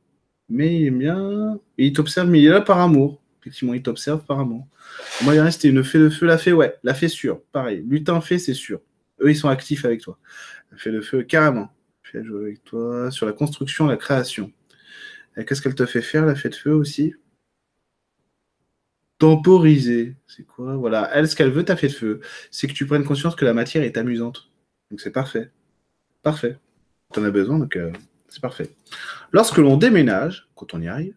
[0.49, 1.59] Mais il est bien.
[1.77, 3.21] Et il t'observe, mais il est là par amour.
[3.41, 4.67] Effectivement, il t'observe par amour.
[5.23, 6.27] Moi, il reste une fée de feu.
[6.27, 6.75] La fée, ouais.
[6.83, 7.41] La fée, sûr.
[7.51, 7.83] Pareil.
[7.87, 8.79] Lutin fait, c'est sûr.
[9.21, 10.19] Eux, ils sont actifs avec toi.
[10.71, 11.69] La fée de feu, carrément.
[12.17, 14.51] Avec toi sur la construction, la création.
[15.35, 17.13] Qu'est-ce qu'elle te fait faire, la de feu aussi?
[19.17, 20.15] Temporiser.
[20.27, 20.75] C'est quoi?
[20.75, 21.09] Voilà.
[21.13, 23.83] Elle, ce qu'elle veut, ta de feu, c'est que tu prennes conscience que la matière
[23.83, 24.49] est amusante.
[24.89, 25.51] Donc c'est parfait.
[26.21, 26.57] Parfait.
[27.13, 27.91] Tu en as besoin, donc euh,
[28.27, 28.69] c'est parfait.
[29.31, 31.15] Lorsque l'on déménage, quand on y arrive,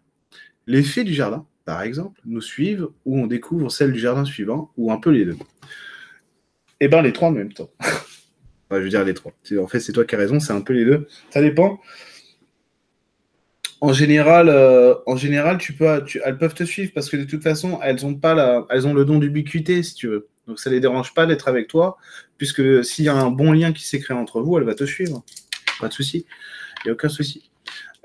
[0.66, 4.72] les fées du jardin, par exemple, nous suivent ou on découvre celle du jardin suivant,
[4.76, 5.36] ou un peu les deux.
[6.80, 7.70] Eh bien, les trois en même temps.
[8.78, 9.32] je veux dire les trois.
[9.58, 11.06] En fait, c'est toi qui as raison, c'est un peu les deux.
[11.30, 11.80] Ça dépend.
[13.80, 17.42] En général, euh, en général tu peux, elles peuvent te suivre parce que de toute
[17.42, 20.28] façon, elles ont, pas la, elles ont le don d'ubiquité, si tu veux.
[20.46, 21.98] Donc ça ne les dérange pas d'être avec toi,
[22.38, 24.84] puisque s'il y a un bon lien qui s'est créé entre vous, elle va te
[24.84, 25.22] suivre.
[25.80, 26.24] Pas de souci.
[26.84, 27.50] Il n'y a aucun souci.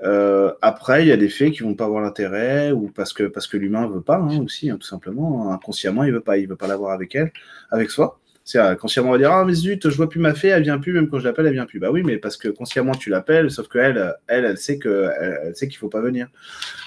[0.02, 3.24] Euh, après, il y a des faits qui vont pas avoir l'intérêt ou parce que
[3.24, 5.52] parce que l'humain veut pas hein, aussi, hein, tout simplement.
[5.52, 7.32] Inconsciemment, il veut pas, il veut pas l'avoir avec elle,
[7.70, 8.18] avec soi.
[8.56, 10.78] Euh, consciemment on va dire ah mais zut, je vois plus ma fée, elle vient
[10.78, 11.78] plus, même quand je l'appelle, elle vient plus.
[11.78, 15.72] Bah oui, mais parce que consciemment tu l'appelles, sauf que elle, elle, sait que elle,
[15.78, 16.28] faut pas venir,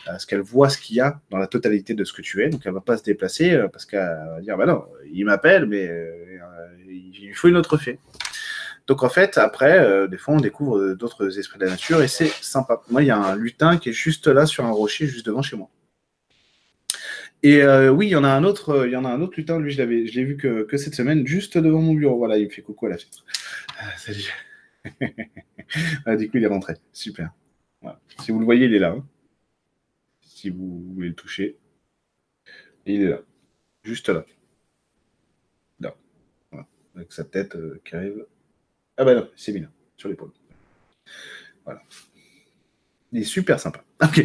[0.05, 2.49] parce qu'elle voit ce qu'il y a dans la totalité de ce que tu es,
[2.49, 5.66] donc elle va pas se déplacer euh, parce qu'elle va dire bah non, il m'appelle,
[5.66, 5.89] mais
[6.89, 7.99] il faut une autre fée.
[8.86, 12.28] Donc en fait, après, des fois, on découvre d'autres esprits de la nature et c'est
[12.28, 12.82] sympa.
[12.89, 15.41] Moi, il y a un lutin qui est juste là sur un rocher, juste devant
[15.41, 15.70] chez moi.
[17.43, 19.19] Et euh, oui, il y en a un autre, euh, il y en a un
[19.19, 22.17] autre lutin, lui, je l'avais, je l'ai vu que, cette semaine, juste devant mon bureau.
[22.17, 23.25] Voilà, il fait coucou à la fenêtre.
[23.77, 24.33] Ah, salut.
[26.05, 26.75] Ah, du coup, il est rentré.
[26.91, 27.31] Super.
[28.21, 28.91] Si vous le voyez, il est là.
[28.91, 29.05] Hein.
[30.21, 31.57] Si vous voulez le toucher,
[32.85, 33.21] il est là.
[33.83, 34.25] Juste là.
[35.79, 35.95] Là.
[36.95, 38.25] Avec sa tête euh, qui arrive.
[38.97, 40.31] Ah bah non, c'est bien, sur l'épaule.
[41.65, 41.81] Voilà.
[43.11, 43.83] Il est super sympa.
[44.03, 44.21] Ok.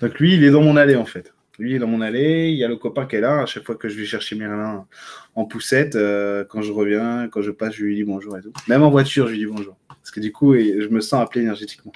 [0.00, 1.32] Donc lui, il est dans mon allée en fait.
[1.60, 3.42] Lui est dans mon allée, il y a le copain qui est là.
[3.42, 4.86] À chaque fois que je vais chercher Merlin
[5.34, 8.50] en poussette, euh, quand je reviens, quand je passe, je lui dis bonjour et tout.
[8.66, 9.76] Même en voiture, je lui dis bonjour.
[9.88, 11.92] Parce que du coup, je me sens appelé énergétiquement.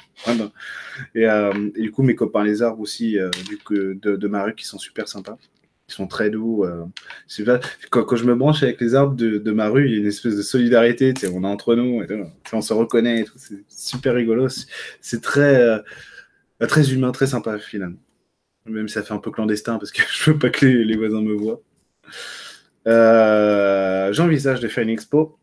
[1.17, 3.59] Euh, et, du coup, mes copains les arbres aussi euh, du
[3.95, 5.39] de, de, ma rue qui sont super sympas.
[5.89, 6.67] Ils sont très doux.
[7.91, 10.07] Quand, quand, je me branche avec les arbres de, ma rue, il y a une
[10.07, 11.15] espèce de solidarité.
[11.33, 12.07] On est entre nous, et
[12.53, 13.25] on se reconnaît.
[13.37, 14.49] C'est super rigolo.
[15.01, 15.83] C'est très,
[16.69, 17.97] très humain, très sympa finalement.
[18.67, 21.23] Même si ça fait un peu clandestin parce que je veux pas que les, voisins
[21.23, 21.61] me voient.
[22.87, 25.39] Euh, j'envisage de faire une expo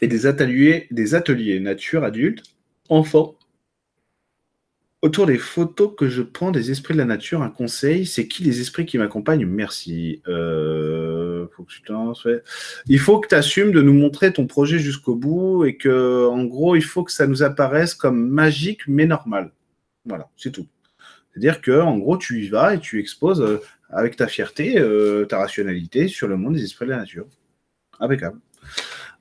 [0.00, 2.42] et des ateliers, des ateliers nature adulte,
[2.88, 3.36] enfants,
[5.04, 7.42] autour des photos que je prends des esprits de la nature.
[7.42, 10.22] Un conseil, c'est qui les esprits qui m'accompagnent Merci.
[10.28, 12.42] Euh, faut que tu
[12.86, 16.44] Il faut que tu assumes de nous montrer ton projet jusqu'au bout et que, en
[16.44, 19.52] gros, il faut que ça nous apparaisse comme magique mais normal.
[20.06, 20.66] Voilà, c'est tout.
[21.34, 23.60] C'est-à-dire que, en gros, tu y vas et tu exposes euh,
[23.90, 27.26] avec ta fierté, euh, ta rationalité sur le monde des esprits de la nature.
[27.98, 28.38] Impeccable.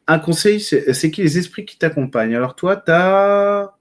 [0.06, 2.36] Un conseil, c'est qui les esprits qui t'accompagnent?
[2.36, 3.74] Alors toi, tu as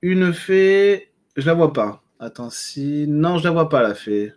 [0.00, 2.02] une fée, je la vois pas.
[2.18, 3.06] Attends, si...
[3.06, 4.32] Non, je la vois pas, la fée.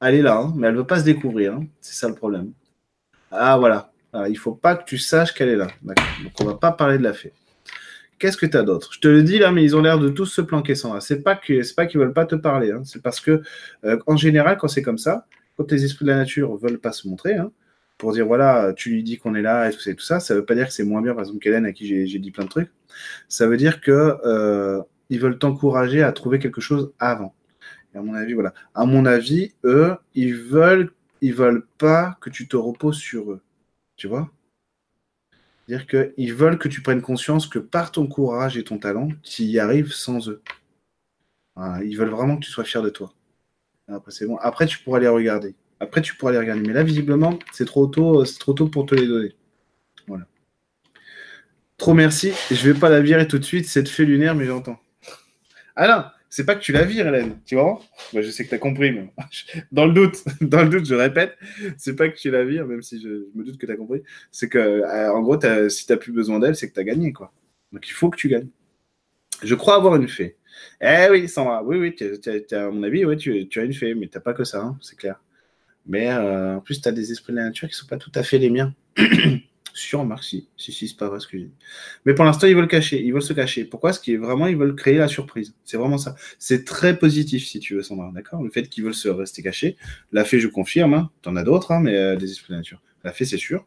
[0.00, 1.54] Elle est là, hein, mais elle veut pas se découvrir.
[1.54, 1.66] Hein.
[1.80, 2.52] C'est ça le problème.
[3.30, 3.90] Ah, voilà.
[4.14, 5.68] Il il faut pas que tu saches qu'elle est là.
[5.82, 7.32] Donc, on va pas parler de la fée.
[8.18, 8.90] Qu'est-ce que tu as d'autre?
[8.92, 11.00] Je te le dis là, mais ils ont l'air de tous se planquer sans.
[11.00, 12.70] C'est pas que c'est pas qu'ils veulent pas te parler.
[12.70, 12.82] Hein.
[12.84, 13.42] C'est parce que
[13.84, 16.92] euh, en général, quand c'est comme ça, quand les esprits de la nature veulent pas
[16.92, 17.50] se montrer, hein,
[17.98, 20.34] pour dire voilà, tu lui dis qu'on est là et tout ça, tout ça, ça
[20.34, 21.12] veut pas dire que c'est moins bien.
[21.14, 22.70] Par exemple, qu'Hélène à qui j'ai dit plein de trucs,
[23.28, 27.34] ça veut dire que euh, ils veulent t'encourager à trouver quelque chose avant.
[27.94, 28.54] Et à mon avis, voilà.
[28.74, 30.90] À mon avis, eux, ils veulent,
[31.20, 33.40] ils veulent pas que tu te reposes sur eux.
[33.96, 34.30] Tu vois?
[35.66, 39.42] C'est-à-dire qu'ils veulent que tu prennes conscience que par ton courage et ton talent, tu
[39.42, 40.42] y arrives sans eux.
[41.84, 43.12] ils veulent vraiment que tu sois fier de toi.
[43.88, 44.36] Après, c'est bon.
[44.38, 45.54] Après, tu pourras les regarder.
[45.80, 46.62] Après, tu pourras les regarder.
[46.62, 49.34] Mais là, visiblement, c'est trop tôt, c'est trop tôt pour te les donner.
[50.06, 50.26] Voilà.
[51.76, 52.32] Trop merci.
[52.50, 54.80] Je vais pas la virer tout de suite, cette fée lunaire, mais j'entends.
[55.78, 57.78] Non, c'est pas que tu la vires, Hélène, tu vois?
[58.14, 59.12] Bah, Je sais que tu as compris, mais
[59.70, 61.36] dans le doute, dans le doute, je répète,
[61.76, 64.02] c'est pas que tu la vires, même si je, me doute que tu as compris.
[64.30, 66.84] C'est que, euh, en gros, si tu n'as plus besoin d'elle, c'est que tu as
[66.84, 67.34] gagné, quoi.
[67.70, 68.48] Donc il faut que tu gagnes.
[69.42, 70.38] Je crois avoir une fée.
[70.80, 71.94] Eh oui, Sandra, oui, oui,
[72.52, 74.96] à mon avis, ouais, tu, as une fée, mais tu pas que ça, hein, c'est
[74.96, 75.20] clair.
[75.84, 78.12] Mais euh, en plus, tu as des esprits de la nature qui sont pas tout
[78.14, 78.74] à fait les miens.
[79.74, 80.48] Sur Marc, si.
[80.56, 81.36] Si, c'est pas vrai ce que.
[82.04, 83.02] Mais pour l'instant, ils veulent cacher.
[83.02, 83.64] Ils veulent se cacher.
[83.64, 83.92] Pourquoi?
[83.92, 85.54] Ce qui est vraiment, ils veulent créer la surprise.
[85.64, 86.14] C'est vraiment ça.
[86.38, 88.10] C'est très positif, si tu veux, Sandra.
[88.12, 88.42] D'accord?
[88.42, 89.76] Le fait qu'ils veulent se rester cachés.
[90.12, 90.94] La fée, je confirme.
[90.94, 91.10] Hein.
[91.22, 92.82] T'en as d'autres, hein, mais euh, des esprits de nature.
[93.04, 93.66] La fée, c'est sûr.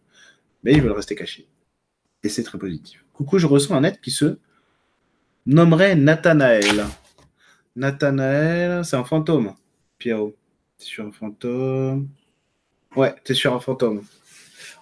[0.63, 1.47] Mais ils veulent rester cachés.
[2.23, 3.03] Et c'est très positif.
[3.13, 4.37] Coucou, je reçois un être qui se
[5.45, 6.85] nommerait Nathanaël.
[7.75, 9.53] Nathanaël, c'est un fantôme.
[9.97, 10.35] Pierrot.
[10.77, 12.09] T'es sur un fantôme.
[12.95, 14.01] Ouais, t'es sur un fantôme.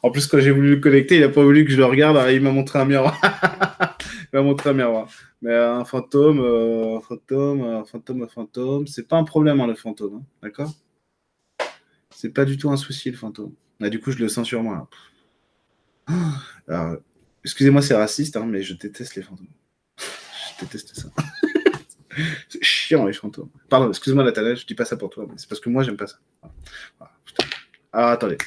[0.03, 2.17] En plus, quand j'ai voulu le connecter, il n'a pas voulu que je le regarde.
[2.31, 3.17] il m'a montré un miroir.
[4.33, 5.07] il m'a montré un miroir.
[5.41, 9.67] Mais un fantôme, euh, un fantôme, un fantôme, un fantôme, c'est pas un problème, hein,
[9.67, 10.15] le fantôme.
[10.15, 10.73] Hein, d'accord?
[12.09, 13.53] C'est pas du tout un souci, le fantôme.
[13.79, 14.89] Là, du coup, je le sens sur moi.
[16.67, 16.97] Alors,
[17.45, 19.47] excusez-moi, c'est raciste, hein, mais je déteste les fantômes.
[19.97, 21.07] je déteste ça.
[22.49, 23.49] c'est chiant, les fantômes.
[23.69, 25.97] Pardon, excuse-moi, Nathalie, je dis pas ça pour toi, mais c'est parce que moi, j'aime
[25.97, 26.17] pas ça.
[27.93, 28.37] Alors, attendez.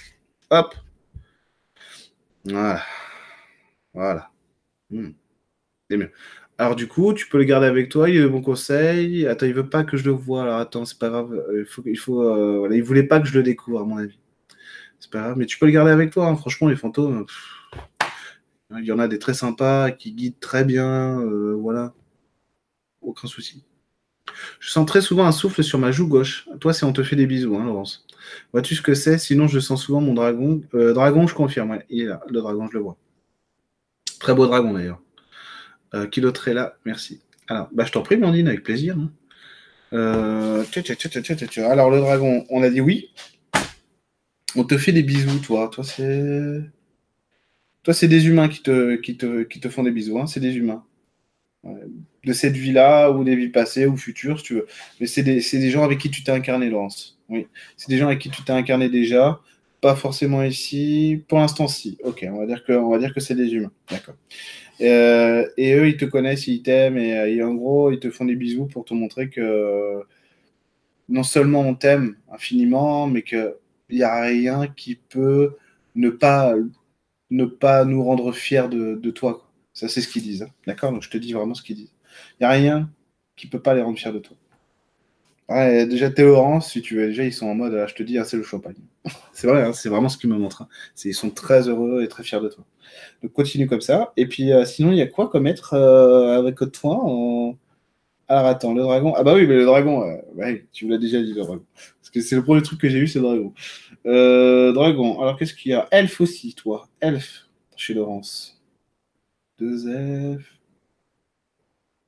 [0.51, 0.75] Hop.
[2.47, 2.83] Voilà.
[3.95, 4.31] Voilà.
[4.91, 5.11] Hmm.
[5.91, 6.13] C'est mieux.
[6.59, 9.27] Alors du coup, tu peux le garder avec toi, il a bon conseil.
[9.27, 10.43] Attends, il veut pas que je le voie.
[10.43, 11.33] Alors attends, c'est pas grave.
[11.35, 13.85] Euh, il faut, il faut, euh, voilà, il voulait pas que je le découvre à
[13.85, 14.19] mon avis.
[14.99, 16.29] C'est pas grave, mais tu peux le garder avec toi.
[16.29, 16.37] Hein.
[16.37, 17.27] Franchement, les fantômes,
[18.79, 21.21] il y en a des très sympas qui guident très bien.
[21.21, 21.95] Euh, voilà,
[23.03, 23.65] aucun souci.
[24.61, 26.49] Je sens très souvent un souffle sur ma joue gauche.
[26.61, 28.07] Toi, c'est on te fait des bisous, hein, Laurence.
[28.53, 29.19] Vois-tu ce que c'est?
[29.19, 30.63] Sinon, je sens souvent mon dragon.
[30.75, 31.79] Euh, dragon, je confirme.
[31.91, 32.21] il est là.
[32.29, 32.97] Le dragon, je le vois.
[34.19, 35.01] Très beau dragon, d'ailleurs.
[35.95, 37.21] Euh, qui d'autre est là Merci.
[37.49, 38.97] Alors, bah, je t'en prie, Blandine, avec plaisir.
[38.99, 39.11] Hein.
[39.93, 40.65] Euh,
[41.59, 43.11] Alors, le dragon, on a dit oui.
[44.57, 45.71] On te fait des bisous, toi.
[45.73, 46.61] Toi, c'est.
[47.83, 50.19] Toi, c'est des humains qui te, qui te, qui te font des bisous.
[50.19, 50.27] Hein.
[50.27, 50.85] C'est des humains
[52.27, 54.67] de cette vie-là ou des vies passées ou futures, si tu veux.
[55.01, 57.19] Mais c'est des, des, gens avec qui tu t'es incarné, Laurence.
[57.29, 57.47] Oui,
[57.77, 59.41] c'est des gens avec qui tu t'es incarné déjà.
[59.81, 61.23] Pas forcément ici.
[61.29, 61.99] Pour l'instant, si.
[62.03, 63.71] Ok, on va dire que, que c'est des humains.
[63.89, 64.17] D'accord.
[64.81, 68.35] Euh, et eux, ils te connaissent, ils t'aiment et, en gros, ils te font des
[68.35, 70.03] bisous pour te montrer que
[71.09, 73.55] non seulement on t'aime infiniment, mais qu'il
[73.91, 75.55] n'y a rien qui peut
[75.95, 76.55] ne pas,
[77.31, 79.49] ne pas nous rendre fiers de, de toi.
[79.73, 80.43] Ça, c'est ce qu'ils disent.
[80.43, 80.51] Hein.
[80.67, 80.91] D'accord?
[80.91, 81.96] Donc, je te dis vraiment ce qu'ils disent.
[82.41, 82.91] Il n'y a rien
[83.37, 84.37] qui peut pas les rendre fiers de toi.
[85.49, 88.25] déjà, Laurence, si tu veux, déjà, ils sont en mode, ah, je te dis, ah,
[88.25, 88.77] c'est le champagne.
[89.33, 90.63] c'est vrai, hein, c'est vraiment ce qu'ils me montrent.
[90.63, 90.69] Hein.
[91.05, 92.65] Ils sont très heureux et très fiers de toi.
[93.23, 94.13] Donc, continue comme ça.
[94.17, 97.57] Et puis, euh, sinon, il y a quoi comme être euh, avec toi en...
[98.29, 99.15] Alors, attends, le dragon.
[99.15, 101.65] Ah, bah oui, mais le dragon, euh, tu me l'as déjà dit, le dragon.
[102.01, 103.53] Parce que c'est le premier truc que j'ai vu, c'est le dragon.
[104.73, 105.87] dragon, alors qu'est-ce qu'il y a?
[105.93, 106.89] Elfe aussi, toi.
[107.01, 107.47] Elfe,
[107.77, 108.61] chez Laurence.
[109.59, 110.56] 2 F.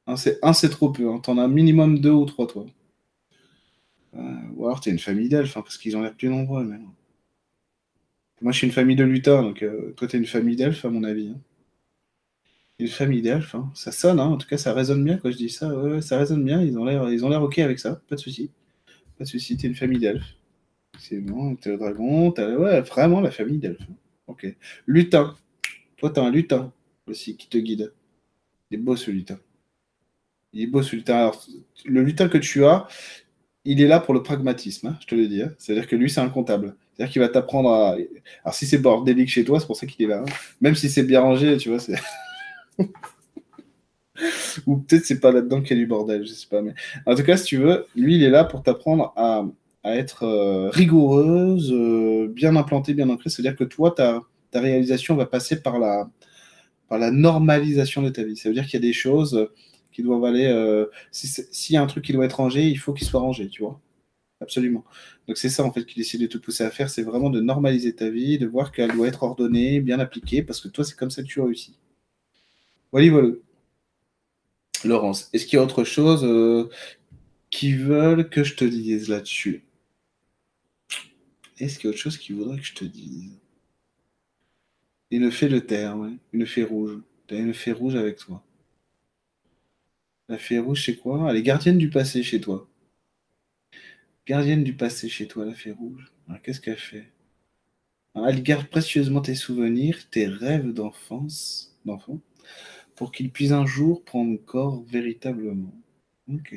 [0.09, 1.11] Un, c'est trop peu.
[1.11, 1.21] Hein.
[1.21, 2.65] T'en as minimum deux ou trois, toi.
[4.17, 4.21] Euh,
[4.57, 6.95] ou alors t'es une famille d'elfes, hein, parce qu'ils ont l'air plus nombreux, maintenant.
[8.41, 10.91] Moi, je suis une famille de lutins, donc euh, toi, t'es une famille d'elfes, à
[10.91, 11.29] mon avis.
[11.29, 11.41] Hein.
[12.79, 13.71] Une famille d'elfes, hein.
[13.75, 15.69] ça sonne, en tout cas, ça résonne bien quand je dis ça.
[15.77, 18.51] Ouais, ça résonne bien, ils ont l'air, ok avec ça, pas de souci.
[19.19, 20.37] Pas de souci, t'es une famille d'elfes.
[20.99, 23.87] C'est bon, t'es le dragon, t'as ouais, vraiment la famille d'elfes.
[24.27, 24.47] Ok.
[24.87, 25.37] Lutin.
[25.97, 26.73] Toi, t'es un lutin
[27.07, 27.93] aussi qui te guide.
[28.71, 29.39] Est beau ce lutin.
[30.53, 31.17] Il est beau ce lutin.
[31.17, 31.45] Alors,
[31.85, 32.87] le lutin que tu as,
[33.65, 35.43] il est là pour le pragmatisme, hein, je te le dis.
[35.43, 35.53] Hein.
[35.59, 36.75] C'est-à-dire que lui, c'est un comptable.
[36.95, 37.97] C'est-à-dire qu'il va t'apprendre à.
[38.45, 40.25] Alors, si c'est bordélique chez toi, c'est pour ça qu'il est là.
[40.27, 40.33] Hein.
[40.61, 41.79] Même si c'est bien rangé, tu vois.
[44.67, 46.61] Ou peut-être c'est pas là-dedans qu'il y a du bordel, je sais pas.
[46.63, 46.75] Mais
[47.07, 49.45] en tout cas, si tu veux, lui, il est là pour t'apprendre à,
[49.85, 53.31] être euh, rigoureuse, euh, bien implantée, bien ancrée.
[53.31, 54.21] C'est-à-dire que toi, ta,
[54.51, 56.11] ta réalisation va passer par la,
[56.89, 58.37] par la normalisation de ta vie.
[58.37, 59.49] Ça veut dire qu'il y a des choses
[59.99, 60.47] qui doivent aller.
[60.47, 63.49] Euh, S'il y a un truc qui doit être rangé, il faut qu'il soit rangé,
[63.49, 63.81] tu vois.
[64.41, 64.85] Absolument.
[65.27, 67.41] Donc c'est ça en fait qui décide de te pousser à faire, c'est vraiment de
[67.41, 70.95] normaliser ta vie, de voir qu'elle doit être ordonnée, bien appliquée, parce que toi c'est
[70.97, 71.77] comme ça que tu réussis.
[72.93, 73.33] Voilà, voilà.
[74.85, 76.71] Laurence, est-ce qu'il y a autre chose euh,
[77.51, 79.65] qui veulent que je te dise là-dessus?
[81.59, 83.33] Est-ce qu'il y a autre chose qui voudrait que je te dise?
[85.11, 86.13] Une fée de terre, ouais.
[86.33, 87.01] Une fée rouge.
[87.27, 88.45] T'as une fée rouge avec toi.
[90.29, 91.31] La fée rouge, c'est quoi?
[91.31, 92.69] Elle est gardienne du passé chez toi.
[94.27, 96.13] Gardienne du passé chez toi, la fée rouge.
[96.43, 97.11] qu'est-ce qu'elle fait?
[98.15, 102.21] Elle garde précieusement tes souvenirs, tes rêves d'enfance, d'enfant,
[102.97, 105.73] pour qu'ils puissent un jour prendre corps véritablement.
[106.33, 106.55] Ok.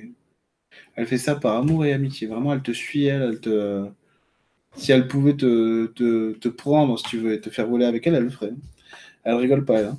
[0.95, 2.27] Elle fait ça par amour et amitié.
[2.27, 3.89] Vraiment, elle te suit, elle, elle te,
[4.75, 8.29] si elle pouvait te, prendre, si tu veux, te faire voler avec elle, elle le
[8.29, 8.53] ferait.
[9.23, 9.85] Elle rigole pas, elle.
[9.87, 9.97] Hein.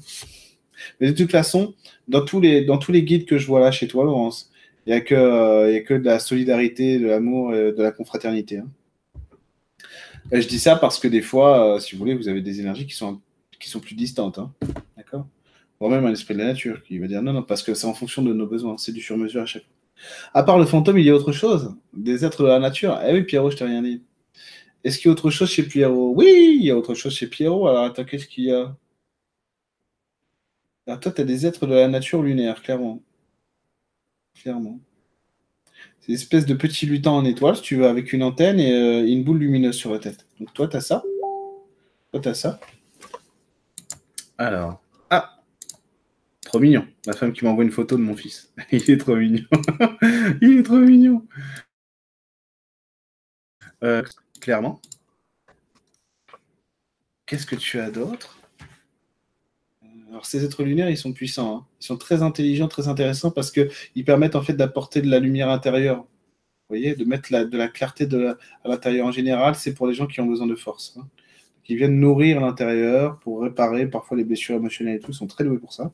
[1.01, 1.75] Mais de toute façon,
[2.09, 2.65] dans tous, les,
[3.03, 4.51] guides que je vois là chez toi, Laurence,
[4.87, 7.93] il n'y a, que, euh, a que de la solidarité, de l'amour et de la
[7.93, 8.59] confraternité.
[8.59, 8.69] Hein.
[10.33, 12.61] Euh, je dis ça parce que des fois, euh, si vous voulez, vous avez des
[12.61, 13.21] énergies qui sont,
[13.81, 14.39] plus distantes.
[14.39, 14.53] hein.
[14.97, 15.27] D'accord?
[15.79, 17.87] Voire même un esprit de la nature qui va dire non, non, parce que c'est
[17.87, 18.77] en fonction de nos besoins.
[18.79, 19.73] C'est du sur-mesure à chaque fois.
[20.35, 21.75] À part le fantôme, il y a autre chose.
[21.93, 22.99] Des êtres de la nature.
[23.07, 24.03] Eh oui, Pierrot, je t'ai rien dit.
[24.85, 26.13] Est-ce qu'il y a autre chose chez Pierrot?
[26.17, 27.69] Oui, il y a autre chose chez Pierrot.
[27.69, 28.75] Alors attends, qu'est-ce qu'il y a?
[30.87, 33.03] Alors toi, tu as des êtres de la nature lunaire, clairement.
[34.35, 34.81] Clairement.
[36.01, 38.73] C'est une espèce de petit lutin en étoile, si tu veux, avec une antenne et
[38.73, 40.27] euh, une boule lumineuse sur la tête.
[40.41, 41.05] Donc toi, tu as ça.
[42.11, 42.61] Toi, tu as ça.
[44.39, 44.83] Alors.
[45.11, 45.41] Ah
[46.45, 46.89] Trop mignon.
[47.07, 48.53] Ma femme qui m'envoie une photo de mon fils.
[48.73, 49.45] Il est trop mignon.
[50.43, 51.25] Il est trop mignon.
[53.85, 54.03] Euh,
[54.41, 54.81] clairement.
[57.27, 58.42] Qu'est-ce que tu as d'autre?
[60.13, 61.57] Alors ces êtres lunaires, ils sont puissants.
[61.57, 61.67] hein.
[61.81, 65.49] Ils sont très intelligents, très intéressants parce qu'ils permettent en fait d'apporter de la lumière
[65.49, 66.01] intérieure.
[66.01, 69.07] Vous voyez, de mettre de la clarté à l'intérieur.
[69.07, 70.99] En général, c'est pour les gens qui ont besoin de force.
[71.01, 71.09] hein.
[71.65, 75.13] Qui viennent nourrir l'intérieur pour réparer parfois les blessures émotionnelles et tout.
[75.13, 75.93] Ils sont très doués pour ça.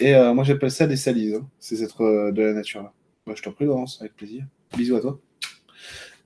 [0.00, 2.82] Et euh, moi, j'appelle ça des salises, hein, ces êtres euh, de la nature.
[2.82, 2.92] là.
[3.26, 4.44] Bah, je t'en prie, Laurence, avec plaisir.
[4.76, 5.20] Bisous à toi.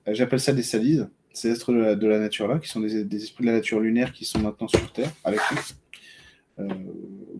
[0.07, 3.23] Euh, j'appelle ça des salises, ces êtres de la, nature là, qui sont des, des
[3.23, 5.57] esprits de la nature lunaire qui sont maintenant sur Terre avec nous,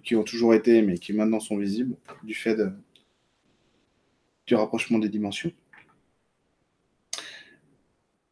[0.03, 2.71] qui ont toujours été, mais qui maintenant sont visibles du fait de-
[4.47, 5.51] du rapprochement des dimensions.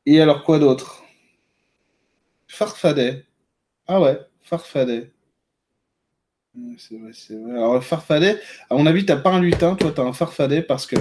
[0.08, 1.04] Et alors quoi d'autre?
[2.48, 3.24] Farfadet.
[3.88, 5.14] Ah ouais, Farfadet.
[6.58, 7.52] Euh, C'est vrai, c'est vrai.
[7.54, 10.96] Alors, farfadet, à mon avis, t'as pas un lutin, toi, t'as un farfadet parce que.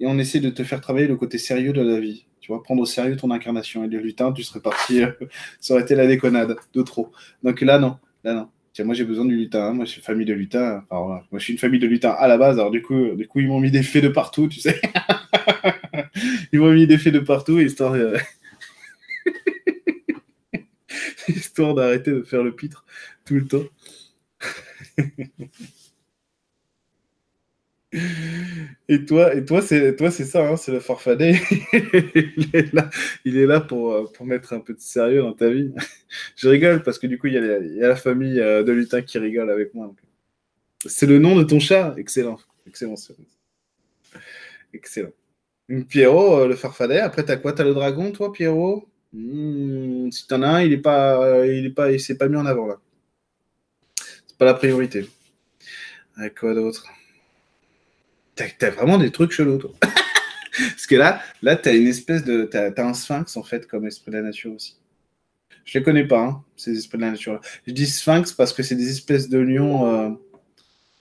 [0.00, 2.26] Et on essaie de te faire travailler le côté sérieux de la vie.
[2.40, 3.84] Tu vois, prendre au sérieux ton incarnation.
[3.84, 5.02] Et le lutin, tu serais parti.
[5.02, 5.12] euh,
[5.60, 7.12] ça aurait été la déconnade de trop.
[7.42, 7.98] Donc là, non.
[8.24, 8.48] Là, non.
[8.72, 9.72] Tiens, moi, j'ai besoin du lutin.
[9.72, 10.84] Moi, je suis famille de lutins.
[10.90, 11.22] Enfin.
[11.30, 12.58] Moi, je suis une famille de lutins à la base.
[12.58, 14.80] Alors, du coup, du coup ils m'ont mis des fées de partout, tu sais.
[16.52, 17.92] ils m'ont mis des fées de partout, histoire.
[17.92, 18.16] euh,
[21.28, 22.84] histoire d'arrêter de faire le pitre
[23.24, 23.64] tout le temps.
[28.88, 31.34] Et toi, et toi, c'est toi, c'est ça, hein, c'est le farfadet.
[31.72, 32.90] il est là,
[33.24, 35.72] il est là pour, euh, pour mettre un peu de sérieux dans ta vie.
[36.36, 37.40] Je rigole parce que du coup, il y a,
[37.88, 39.86] la- famille euh, de lutins qui rigole avec moi.
[39.86, 39.98] donc.
[40.86, 42.96] C'est le nom de ton chat, excellent, excellent,
[44.72, 45.12] excellent.
[45.88, 47.00] Pierrot, euh, le farfadet.
[47.00, 47.52] Après, t'as quoi?
[47.52, 48.88] T'as le dragon, toi, Pierrot?
[49.12, 52.28] Hmm, Si t'en as un, il est pas, euh, il est pas, il s'est pas
[52.28, 52.80] mis en avant là.
[54.26, 55.06] C'est pas la priorité.
[56.16, 56.86] Avec quoi d'autre?
[58.34, 59.72] T'as vraiment des trucs chelous, toi.
[60.58, 64.10] Parce que là, là, t'as une espèce de, t'as un sphinx en fait comme esprit
[64.10, 64.76] de la nature aussi.
[65.64, 67.34] Je les connais pas, hein, ces esprits de la nature.
[67.34, 67.40] -là.
[67.66, 69.86] Je dis sphinx parce que c'est des espèces de lions.
[69.86, 70.10] Euh...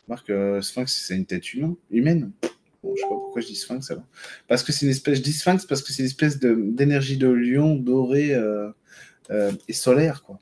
[0.07, 1.75] Marc, euh, sphinx, c'est une tête humaine.
[1.89, 2.31] humaine.
[2.83, 4.03] Bon, je sais pas pourquoi je dis sphinx alors.
[4.47, 7.27] Parce que c'est une espèce, je dis sphinx parce que c'est une espèce d'énergie de,
[7.27, 8.69] lion doré euh,
[9.29, 10.39] euh, et solaire, quoi.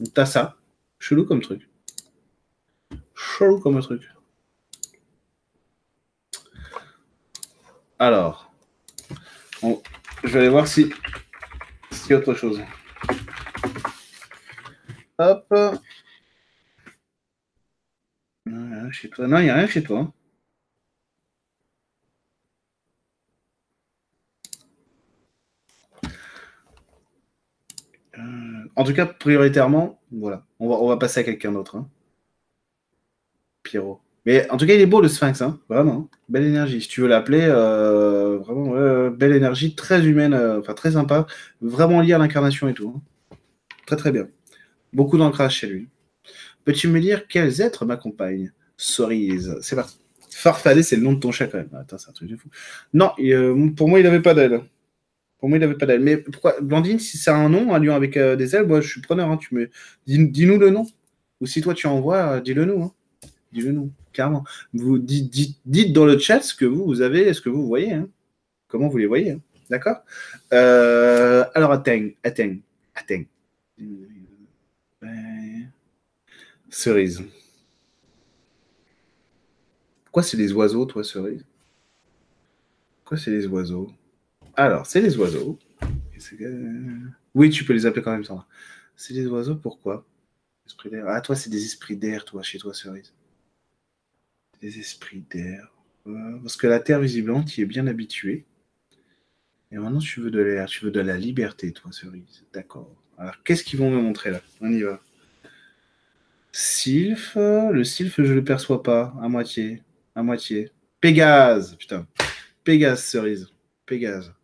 [0.00, 0.56] Donc t'as ça.
[0.98, 1.68] Chelou comme truc.
[3.14, 4.02] Chelou comme truc.
[7.98, 8.50] Alors,
[9.62, 10.92] je vais aller voir si
[12.14, 12.60] a autre chose.
[15.18, 15.46] Hop.
[18.46, 20.12] Non, il n'y a rien chez toi.
[28.16, 30.44] Euh, en tout cas, prioritairement, voilà.
[30.58, 31.76] On va, on va passer à quelqu'un d'autre.
[31.76, 31.88] hein.
[33.62, 34.00] Pierrot.
[34.28, 35.58] Mais en tout cas, il est beau le Sphinx, hein.
[35.70, 36.10] vraiment.
[36.28, 36.82] Belle énergie.
[36.82, 41.26] Si tu veux l'appeler, euh, vraiment, belle énergie, très humaine, euh, enfin très sympa,
[41.62, 42.92] vraiment lié à l'incarnation et tout.
[42.94, 43.36] hein.
[43.86, 44.28] Très très bien.
[44.92, 45.88] Beaucoup d'ancrage chez lui.
[46.66, 48.52] Peux-tu me dire quels êtres m'accompagnent?
[48.76, 49.56] Cerise.
[49.62, 49.98] C'est parti.
[50.30, 51.70] Farfadet, c'est le nom de ton chat quand même.
[51.80, 52.50] Attends, c'est un truc de fou.
[52.92, 54.60] Non, euh, pour moi, il n'avait pas d'aile.
[55.38, 56.00] Pour moi, il n'avait pas d'aile.
[56.00, 59.00] Mais pourquoi Blandine, si c'est un nom, un lion avec des ailes, moi, je suis
[59.00, 59.30] preneur.
[59.30, 59.38] hein.
[59.38, 59.70] Tu me...
[60.06, 60.86] Dis- Dis-nous le nom.
[61.40, 62.82] Ou si toi, tu envoies, dis-le nous.
[62.82, 62.92] hein.
[63.52, 64.44] Dis-le nous, carrément.
[64.74, 67.92] Vous dites, dans le chat ce que vous, avez, ce que vous voyez.
[67.92, 68.08] hein.
[68.66, 69.30] Comment vous les voyez.
[69.32, 69.40] hein.
[69.70, 69.98] D'accord?
[70.52, 72.60] Euh, Alors, atteigne, atteigne,
[72.94, 73.26] atteigne.
[76.68, 77.22] Cerise.
[80.04, 81.44] Pourquoi c'est des oiseaux, toi, cerise?
[82.98, 83.90] Pourquoi c'est des oiseaux?
[84.56, 85.58] Alors, c'est des oiseaux.
[87.34, 88.46] Oui, tu peux les appeler quand même, Sandra.
[88.96, 90.04] C'est des oiseaux, pourquoi?
[90.66, 91.04] Esprit d'air.
[91.08, 93.12] Ah, toi, c'est des esprits d'air, toi, chez toi, cerise.
[94.60, 95.72] Des esprits d'air.
[96.06, 98.44] Euh, Parce que la terre, visiblement, tu es bien habitué.
[99.70, 102.44] Et maintenant, tu veux de l'air, tu veux de la liberté, toi, cerise.
[102.52, 102.90] D'accord.
[103.18, 104.40] Alors, qu'est-ce qu'ils vont me montrer là?
[104.60, 105.00] On y va.
[106.52, 109.82] Sylph, le sylph, je le perçois pas, à moitié,
[110.14, 110.72] à moitié.
[111.00, 112.06] Pégase, putain.
[112.64, 113.48] Pégase, cerise.
[113.86, 114.34] Pégase.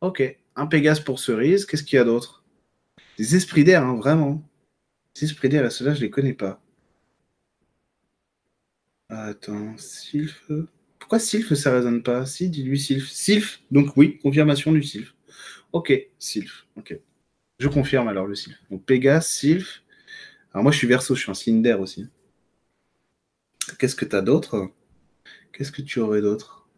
[0.00, 1.66] Ok, un Pégase pour cerise.
[1.66, 2.44] Qu'est-ce qu'il y a d'autre?
[3.18, 4.42] Des esprits d'air, hein, vraiment.
[5.14, 6.60] Des esprits d'air, ceux-là, je les connais pas.
[9.16, 10.50] Attends, Sylph.
[10.98, 12.26] Pourquoi Sylph, ça résonne pas?
[12.26, 13.08] Si, dis-lui Sylph.
[13.08, 15.14] Sylph, donc oui, confirmation du Sylph.
[15.72, 16.98] Ok, Sylph, ok.
[17.60, 18.58] Je confirme alors le Sylph.
[18.70, 19.82] Donc Pégase, Sylph.
[20.52, 22.08] Alors moi, je suis verso, je suis un cylinder aussi.
[23.78, 24.70] Qu'est-ce que tu as d'autre?
[25.52, 26.68] Qu'est-ce que tu aurais d'autre?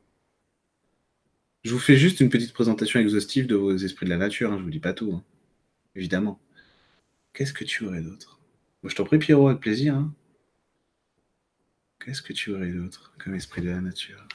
[1.64, 4.58] Je vous fais juste une petite présentation exhaustive de vos esprits de la nature, hein,
[4.58, 5.24] je vous dis pas tout, hein.
[5.94, 6.40] évidemment.
[7.32, 8.40] Qu'est-ce que tu aurais d'autre?
[8.84, 9.94] Je t'en prie, Pierrot, avec plaisir.
[9.94, 10.14] Hein.
[12.04, 14.26] Qu'est-ce que tu aurais d'autre comme esprit de la nature?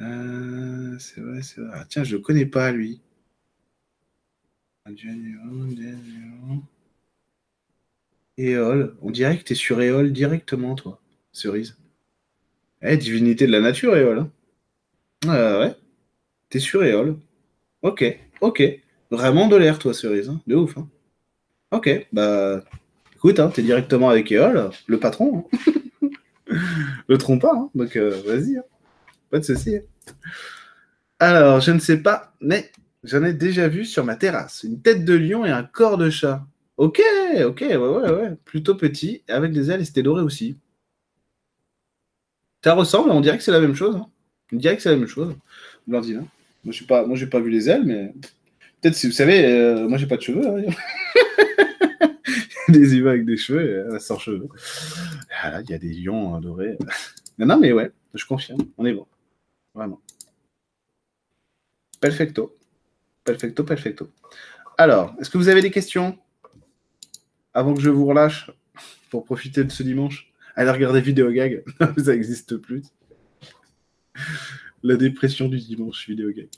[0.00, 1.70] Euh, C'est vrai, c'est vrai.
[1.74, 3.00] Ah, tiens, je ne le connais pas, lui.
[8.36, 8.96] Éole.
[9.02, 11.00] On dirait que tu es sur Éole directement, toi,
[11.32, 11.76] cerise.
[12.82, 14.26] Eh, divinité de la nature, Éole.
[15.26, 15.74] Ah, ouais.
[16.50, 17.16] T'es sur Éole.
[17.82, 18.04] Ok,
[18.40, 18.62] ok.
[19.10, 20.28] Vraiment de l'air, toi, cerise.
[20.28, 20.40] Hein.
[20.46, 20.76] De ouf.
[20.76, 20.88] Hein.
[21.70, 22.64] Ok, bah.
[23.14, 25.48] Écoute, hein, t'es directement avec Éole, le patron.
[27.08, 27.70] le trompe pas, hein.
[27.74, 28.60] donc euh, vas-y.
[29.30, 29.78] Pas de souci.
[31.18, 32.70] Alors, je ne sais pas, mais
[33.04, 34.62] J'en ai déjà vu sur ma terrasse.
[34.64, 36.46] Une tête de lion et un corps de chat.
[36.78, 37.00] Ok,
[37.44, 38.32] ok, ouais, ouais, ouais.
[38.46, 40.56] Plutôt petit, avec des ailes et c'était doré aussi.
[42.64, 43.96] Ça ressemble, on dirait que c'est la même chose.
[43.96, 44.06] Hein.
[44.52, 45.34] On dirait que c'est la même chose.
[45.86, 46.20] Blandine.
[46.20, 46.26] Hein.
[46.64, 46.72] Moi,
[47.14, 48.14] je n'ai pas vu les ailes, mais
[48.80, 50.48] peut-être si vous savez, euh, moi, j'ai pas de cheveux.
[50.48, 50.62] Hein.
[52.68, 54.48] des humains avec des cheveux, euh, sans cheveux.
[55.42, 56.78] Ah, il y a des lions dorés.
[57.38, 58.60] non, non, mais ouais, je confirme.
[58.78, 59.06] On est bon.
[59.74, 60.00] Vraiment.
[62.00, 62.56] Perfecto.
[63.24, 64.10] Perfecto, perfecto.
[64.76, 66.18] Alors, est-ce que vous avez des questions?
[67.52, 68.50] Avant que je vous relâche
[69.10, 71.64] pour profiter de ce dimanche Allez regarder vidéo gag,
[71.98, 72.82] ça n'existe plus.
[74.82, 76.48] La dépression du dimanche vidéo gag.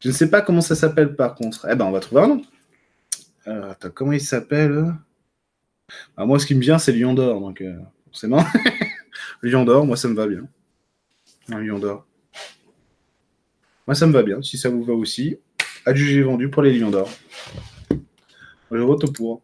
[0.00, 1.66] Je ne sais pas comment ça s'appelle par contre.
[1.70, 2.42] Eh ben, on va trouver un nom.
[3.48, 4.94] Attends, comment il s'appelle
[6.16, 7.40] bah, Moi, ce qui me vient, c'est Lion d'or.
[7.40, 8.44] Donc, euh, forcément,
[9.42, 10.46] Lion d'or, moi, ça me va bien.
[11.50, 12.06] Un Lion d'or.
[13.86, 14.42] Moi, ça me va bien.
[14.42, 15.38] Si ça vous va aussi,
[15.86, 17.10] adjugé vendu pour les Lions d'or.
[18.70, 19.42] Je vote pour.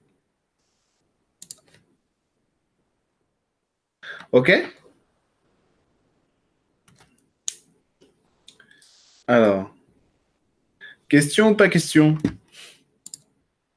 [4.32, 4.52] Ok?
[9.26, 9.74] Alors,
[11.08, 12.18] question ou pas question?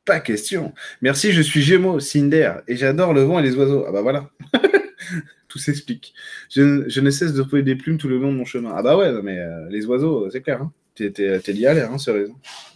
[0.07, 0.73] Pas question.
[1.01, 3.83] Merci, je suis Gémeaux, Cinder, et j'adore le vent et les oiseaux.
[3.85, 4.29] Ah bah voilà.
[5.49, 6.13] tout s'explique.
[6.49, 8.71] Je, ne cesse de trouver des plumes tout le long de mon chemin.
[8.73, 10.61] Ah bah ouais, mais euh, les oiseaux, c'est clair.
[10.61, 10.71] Hein.
[10.95, 11.11] T'es,
[11.51, 11.97] lié à l'air, hein.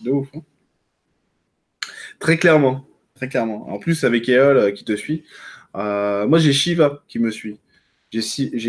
[0.04, 0.28] De ouf.
[0.36, 0.42] Hein.
[2.20, 2.86] Très clairement.
[3.16, 3.70] Très clairement.
[3.70, 5.24] En plus, avec Eol euh, qui te suit,
[5.78, 7.60] euh, moi j'ai Shiva qui me suit.
[8.12, 8.22] J'ai,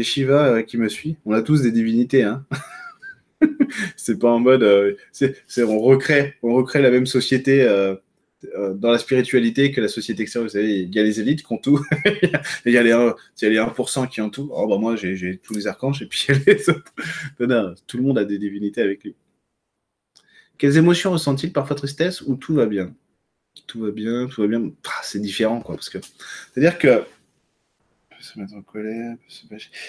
[0.05, 1.17] Shiva qui me suit.
[1.27, 2.23] On a tous des divinités.
[2.23, 2.47] Hein.
[3.97, 4.97] c'est pas en mode.
[5.11, 5.35] c'est,
[5.65, 7.97] on, recrée, on recrée la même société euh,
[8.75, 10.49] dans la spiritualité que la société extérieure.
[10.49, 11.81] Vous savez, il y a les élites qui ont tout,
[12.65, 14.51] il, y a les 1, il y a les 1% qui ont tout.
[14.53, 16.93] Oh, bah, moi, j'ai tous les archanges et puis il y a les autres.
[17.87, 19.15] tout le monde a des divinités avec lui.
[20.59, 22.95] Quelles émotions ressent-il Parfois tristesse ou tout va bien?
[23.67, 24.71] Tout va bien, tout va bien.
[24.87, 25.75] Ah, c'est différent, quoi.
[25.75, 25.99] Parce que
[26.53, 27.05] c'est-à-dire que
[28.23, 29.17] se mettre en colère.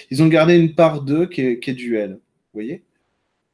[0.09, 2.13] Ils ont gardé une part d'eux qui est, qui duel.
[2.13, 2.19] Vous
[2.59, 2.83] voyez?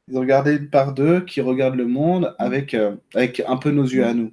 [0.08, 3.72] Ils ont gardé une part d'eux qui regarde le monde avec, euh, avec un peu
[3.72, 4.32] nos yeux à nous.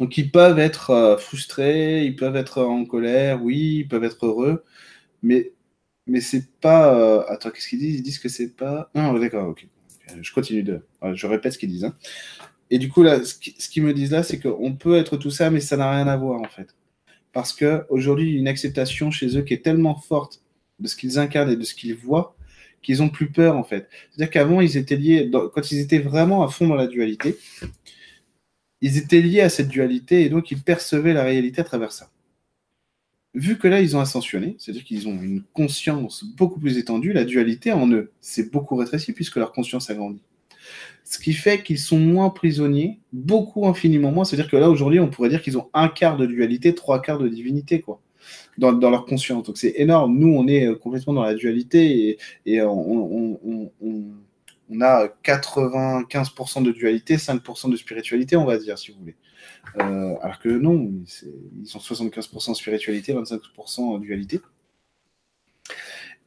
[0.00, 4.26] Donc ils peuvent être euh, frustrés, ils peuvent être en colère, oui, ils peuvent être
[4.26, 4.64] heureux,
[5.22, 5.52] mais
[6.06, 6.94] mais c'est pas.
[6.94, 7.96] Euh, attends, qu'est-ce qu'ils disent?
[7.96, 8.90] Ils disent que c'est pas.
[8.94, 9.66] Non, d'accord, ok.
[10.20, 10.84] Je continue de.
[11.14, 11.84] Je répète ce qu'ils disent.
[11.84, 11.96] Hein.
[12.70, 15.50] Et du coup, là, ce qu'ils me disent là, c'est qu'on peut être tout ça,
[15.50, 16.74] mais ça n'a rien à voir en fait.
[17.32, 20.42] Parce qu'aujourd'hui, une acceptation chez eux qui est tellement forte
[20.80, 22.36] de ce qu'ils incarnent et de ce qu'ils voient
[22.84, 23.88] qu'ils ont plus peur en fait.
[24.10, 27.36] C'est-à-dire qu'avant, ils étaient liés, quand ils étaient vraiment à fond dans la dualité,
[28.84, 32.10] ils étaient liés à cette dualité et donc ils percevaient la réalité à travers ça.
[33.32, 37.24] Vu que là, ils ont ascensionné, c'est-à-dire qu'ils ont une conscience beaucoup plus étendue, la
[37.24, 40.20] dualité en eux s'est beaucoup rétrécie puisque leur conscience a grandi.
[41.02, 44.26] Ce qui fait qu'ils sont moins prisonniers, beaucoup infiniment moins.
[44.26, 47.18] C'est-à-dire que là, aujourd'hui, on pourrait dire qu'ils ont un quart de dualité, trois quarts
[47.18, 48.02] de divinité, quoi,
[48.58, 49.46] dans, leur conscience.
[49.46, 50.18] Donc c'est énorme.
[50.18, 53.38] Nous, on est complètement dans la dualité et, on
[54.80, 59.16] a 95% de dualité, 5% de spiritualité, on va dire, si vous voulez.
[59.78, 60.92] Euh, alors que non,
[61.60, 64.40] ils sont 75% spiritualité, 25% dualité.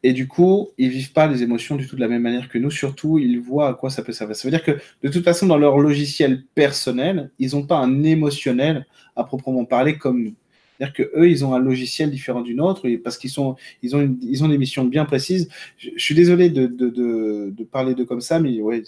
[0.03, 2.57] Et du coup, ils vivent pas les émotions du tout de la même manière que
[2.57, 2.69] nous.
[2.69, 4.35] Surtout, ils voient à quoi ça peut servir.
[4.35, 8.03] Ça veut dire que de toute façon, dans leur logiciel personnel, ils n'ont pas un
[8.03, 8.85] émotionnel
[9.15, 10.35] à proprement parler comme nous.
[10.77, 14.43] C'est-à-dire qu'eux, ils ont un logiciel différent d'une autre parce qu'ils sont, ils ont, ils
[14.43, 15.49] ont des missions bien précises.
[15.77, 18.83] Je, suis désolé de, de, de, parler comme ça, mais ouais,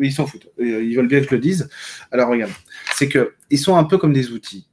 [0.00, 0.48] ils s'en foutent.
[0.58, 1.68] Euh, ils veulent bien que je le dise.
[2.10, 2.52] Alors regarde,
[2.94, 4.66] c'est que ils sont un peu comme des outils.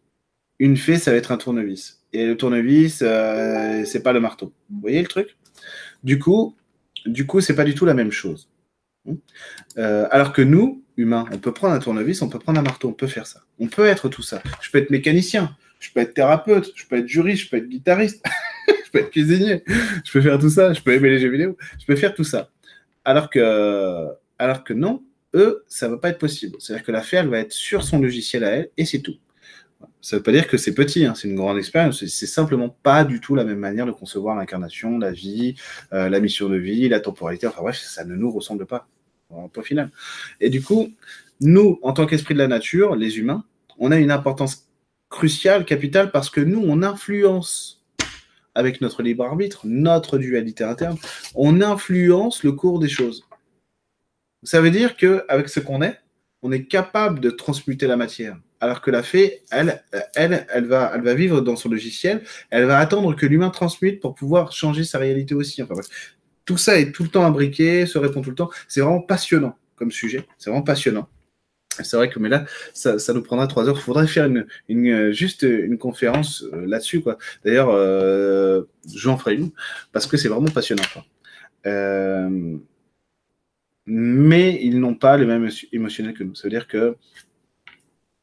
[0.60, 2.02] Une fée, ça va être un tournevis.
[2.14, 4.54] Et le tournevis, euh, c'est pas le marteau.
[4.70, 5.38] Vous voyez le truc?
[6.04, 6.56] Du coup,
[7.06, 8.50] du coup, c'est pas du tout la même chose.
[9.78, 12.90] Euh, alors que nous, humains, on peut prendre un tournevis, on peut prendre un marteau,
[12.90, 13.42] on peut faire ça.
[13.60, 14.42] On peut être tout ça.
[14.62, 17.70] Je peux être mécanicien, je peux être thérapeute, je peux être juriste, je peux être
[17.70, 18.24] guitariste,
[18.68, 19.64] je peux être cuisinier,
[20.06, 22.24] je peux faire tout ça, je peux aimer les jeux vidéo, je peux faire tout
[22.24, 22.50] ça.
[23.06, 24.08] Alors que,
[24.38, 25.04] alors que non,
[25.34, 26.58] eux, ça va pas être possible.
[26.60, 29.16] C'est-à-dire que la fée, elle va être sur son logiciel à elle et c'est tout.
[30.02, 32.04] Ça ne veut pas dire que c'est petit, hein, c'est une grande expérience.
[32.06, 35.56] C'est simplement pas du tout la même manière de concevoir l'incarnation, la vie,
[35.94, 37.46] euh, la mission de vie, la temporalité.
[37.48, 38.88] Enfin bref, ça ne nous ressemble pas
[39.52, 39.92] point final.
[40.40, 40.90] Et du coup,
[41.42, 43.44] nous, en tant qu'esprit de la nature, les humains,
[43.78, 44.67] on a une importance
[45.10, 47.86] cruciale, capitale, parce que nous, on influence
[48.56, 50.98] avec notre libre arbitre, notre dualité interne,
[51.36, 53.28] on influence le cours des choses.
[54.44, 56.00] Ça veut dire qu'avec ce qu'on est,
[56.42, 58.38] on est capable de transmuter la matière.
[58.60, 59.84] Alors que la fée, elle,
[60.16, 64.00] elle, elle va, elle va vivre dans son logiciel, elle va attendre que l'humain transmute
[64.00, 65.62] pour pouvoir changer sa réalité aussi.
[65.62, 65.76] Enfin,
[66.46, 68.50] tout ça est tout le temps imbriqué, se répond tout le temps.
[68.68, 70.26] C'est vraiment passionnant comme sujet.
[70.40, 71.08] C'est vraiment passionnant.
[71.84, 73.78] C'est vrai que, mais là, ça, nous prendra trois heures.
[73.78, 74.30] Il faudrait faire
[74.68, 77.18] une, juste une conférence euh, là-dessus, quoi.
[77.46, 78.64] D'ailleurs, euh,
[78.94, 79.52] j'en ferai une
[79.92, 80.84] parce que c'est vraiment passionnant,
[81.66, 82.58] euh,
[83.86, 86.36] mais ils n'ont pas les mêmes émotionnels que nous.
[86.36, 86.96] Ça veut dire que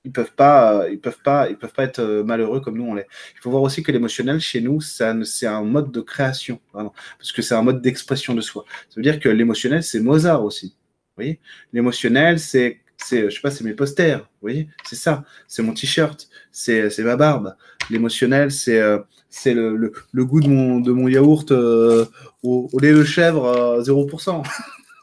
[0.05, 2.95] ils peuvent pas, ils peuvent pas, ils peuvent pas être euh, malheureux comme nous on
[2.95, 3.09] l'est.
[3.37, 7.43] Il faut voir aussi que l'émotionnel chez nous, c'est un mode de création, parce que
[7.43, 8.65] c'est un mode d'expression de soi.
[8.91, 10.77] Ça veut dire que l'émotionnel, c'est Mozart aussi.
[11.17, 11.41] Vous voyez,
[11.73, 15.75] l'émotionnel, c'est c'est, je sais pas, c'est mes posters, vous voyez, c'est ça, c'est mon
[15.75, 17.55] t-shirt, c'est, ma barbe.
[17.91, 18.99] L'émotionnel, c'est, euh,
[19.47, 22.07] le, le, goût de mon, de mon yaourt euh,
[22.43, 24.43] au, lait de chèvre à 0%.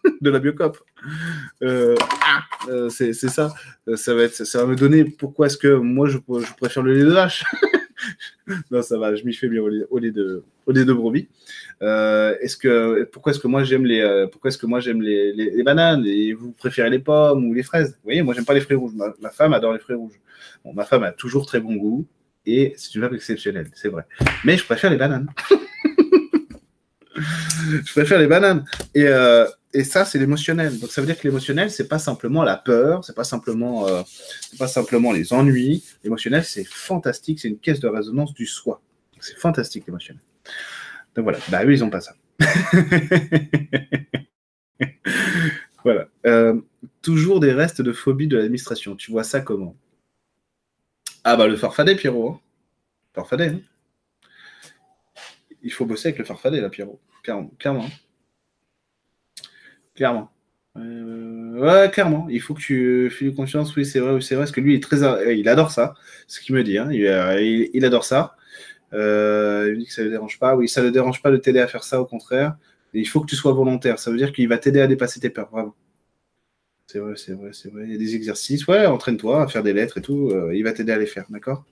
[0.22, 0.78] de la biocop.
[1.64, 1.96] Euh,
[2.26, 3.54] ah, euh, c'est ça.
[3.88, 6.84] Euh, ça va, être, ça va me donner pourquoi est-ce que moi je, je, préfère
[6.84, 7.44] le lait de vache?
[8.72, 11.28] non, ça va, je m'y fais bien au lait, de, au de brebis.
[11.82, 15.64] est-ce que, pourquoi est-ce que moi j'aime les, pourquoi est-ce que moi j'aime les, les,
[15.64, 16.06] bananes?
[16.06, 17.92] Et vous préférez les pommes ou les fraises?
[17.92, 18.94] Vous voyez, moi j'aime pas les fruits rouges.
[18.96, 20.20] Ma, femme adore les fruits rouges.
[20.64, 22.08] Bon, ma femme a toujours très bon goût
[22.46, 24.04] et c'est une femme exceptionnelle, c'est vrai.
[24.44, 25.28] Mais je préfère les bananes.
[27.16, 28.66] je préfère les bananes.
[28.96, 29.06] Et,
[29.74, 30.80] et ça, c'est l'émotionnel.
[30.80, 34.02] Donc, ça veut dire que l'émotionnel, c'est pas simplement la peur, c'est pas simplement, euh,
[34.60, 35.84] pas simplement les ennuis.
[36.04, 38.82] L'émotionnel, c'est fantastique, c'est une caisse de résonance du soi.
[39.20, 40.22] C'est fantastique l'émotionnel.
[41.16, 42.16] Donc voilà, bah eux, ils ont pas ça.
[45.84, 46.08] voilà.
[46.26, 46.60] Euh,
[47.02, 48.96] toujours des restes de phobie de l'administration.
[48.96, 49.76] Tu vois ça comment?
[51.24, 52.30] Ah bah le farfadet, Pierrot.
[52.30, 52.40] Hein.
[53.14, 53.50] Farfadet.
[53.50, 53.62] Hein.
[55.62, 57.00] Il faut bosser avec le farfadet, là, Pierrot.
[57.24, 57.52] Clairement.
[57.60, 57.88] clairement.
[60.02, 60.32] Clairement.
[60.78, 62.26] Euh, ouais, clairement.
[62.28, 63.76] Il faut que tu fais confiance.
[63.76, 64.46] Oui, c'est vrai, oui, c'est vrai.
[64.46, 65.94] Parce que lui, il est très, euh, il adore ça.
[66.26, 66.80] Ce qu'il me dit.
[66.80, 66.90] Hein.
[66.92, 68.36] Euh, il, adore ça.
[68.94, 70.56] il dit que ça ne le dérange pas.
[70.56, 72.58] Oui, ça ne le dérange pas de t'aider à faire ça, au contraire.
[72.96, 74.00] il faut que tu sois volontaire.
[74.00, 75.76] Ça veut dire qu'il va t'aider à dépasser tes peurs, vraiment.
[76.88, 77.84] C'est vrai, c'est vrai, c'est vrai.
[77.86, 78.66] Il y a des exercices.
[78.66, 80.34] Ouais, entraîne-toi à faire des lettres et tout.
[80.52, 81.64] il va t'aider à les faire, d'accord?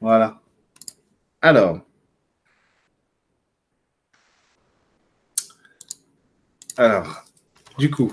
[0.00, 0.40] Voilà.
[1.42, 1.80] Alors.
[6.78, 7.24] Alors,
[7.78, 8.12] du coup,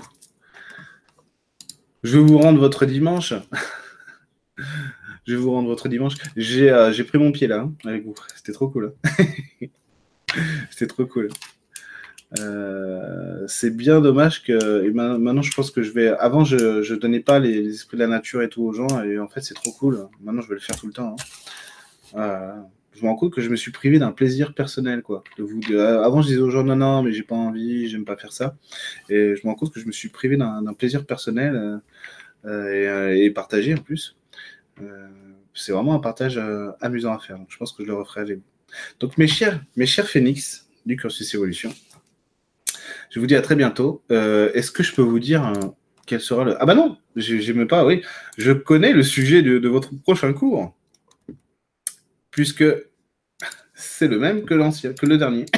[2.02, 3.34] je vais vous rendre votre dimanche.
[5.26, 6.14] je vais vous rendre votre dimanche.
[6.36, 8.14] J'ai euh, pris mon pied là hein, avec vous.
[8.34, 8.94] C'était trop cool.
[9.04, 9.24] Hein.
[10.70, 11.28] C'était trop cool.
[12.40, 16.08] Euh, c'est bien dommage que maintenant je pense que je vais.
[16.08, 19.18] Avant je ne donnais pas les, esprits de la nature et tout aux gens et
[19.18, 20.08] en fait c'est trop cool.
[20.20, 21.16] Maintenant je vais le faire tout le temps.
[22.16, 22.64] Hein
[22.94, 25.24] je me rends compte que je me suis privé d'un plaisir personnel, quoi.
[25.38, 28.32] Euh, avant, je disais aux gens, non, non, mais j'ai pas envie, j'aime pas faire
[28.32, 28.56] ça.
[29.08, 31.78] Et je me rends compte que je me suis privé d'un plaisir personnel euh,
[32.46, 34.16] euh, et, partagé en plus.
[35.54, 36.40] c'est vraiment un partage
[36.80, 37.38] amusant à faire.
[37.48, 38.44] Je pense que je le referai avec vous.
[39.00, 41.72] Donc, mes chers, mes chers phénix du cursus évolution,
[43.10, 44.02] je vous dis à très bientôt.
[44.08, 45.52] Est-ce que je peux vous dire
[46.06, 46.62] quel sera le.
[46.62, 48.02] Ah, bah non, j'aime pas, oui.
[48.38, 50.76] Je connais le sujet de votre prochain cours
[52.34, 52.64] puisque
[53.74, 55.46] c'est le même que l'ancien, que le dernier.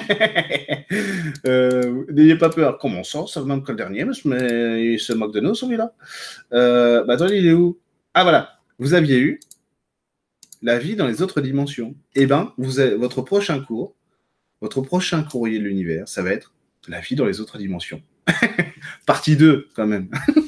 [1.46, 2.78] Euh, n'ayez pas peur.
[2.78, 5.92] Comment ça, c'est le même que le dernier, mais il se moque de nous, celui-là.
[6.52, 7.78] Euh, bah, attendez, il est où?
[8.14, 8.60] Ah, voilà.
[8.78, 9.40] Vous aviez eu
[10.62, 11.94] la vie dans les autres dimensions.
[12.14, 13.94] Eh bien, votre prochain cours,
[14.60, 16.54] votre prochain courrier de l'univers, ça va être
[16.88, 18.02] la vie dans les autres dimensions.
[19.06, 20.08] Partie 2, quand même.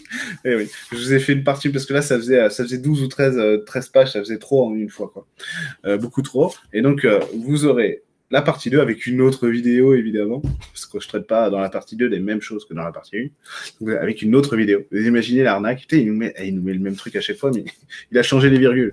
[0.49, 2.79] Eh oui, je vous ai fait une partie parce que là, ça faisait, ça faisait
[2.79, 5.27] 12 ou 13, 13 euh, pages, ça faisait trop en une fois, quoi.
[5.85, 6.55] Euh, beaucoup trop.
[6.73, 10.41] Et donc, euh, vous aurez la partie 2 avec une autre vidéo, évidemment,
[10.73, 12.83] parce que je ne traite pas dans la partie 2 les mêmes choses que dans
[12.83, 13.31] la partie
[13.87, 14.87] 1, avec une autre vidéo.
[14.91, 17.51] Vous imaginez l'arnaque, il, nous met, il nous met le même truc à chaque fois,
[17.55, 17.65] mais
[18.11, 18.93] il a changé les virgules.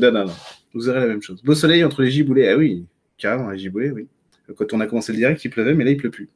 [0.00, 0.34] Non, non, non,
[0.72, 1.42] vous aurez la même chose.
[1.42, 2.86] Beau soleil entre les giboulets, ah oui,
[3.18, 4.06] carrément, les giboulets, oui.
[4.56, 6.28] Quand on a commencé le direct, il pleuvait, mais là, il pleut plus.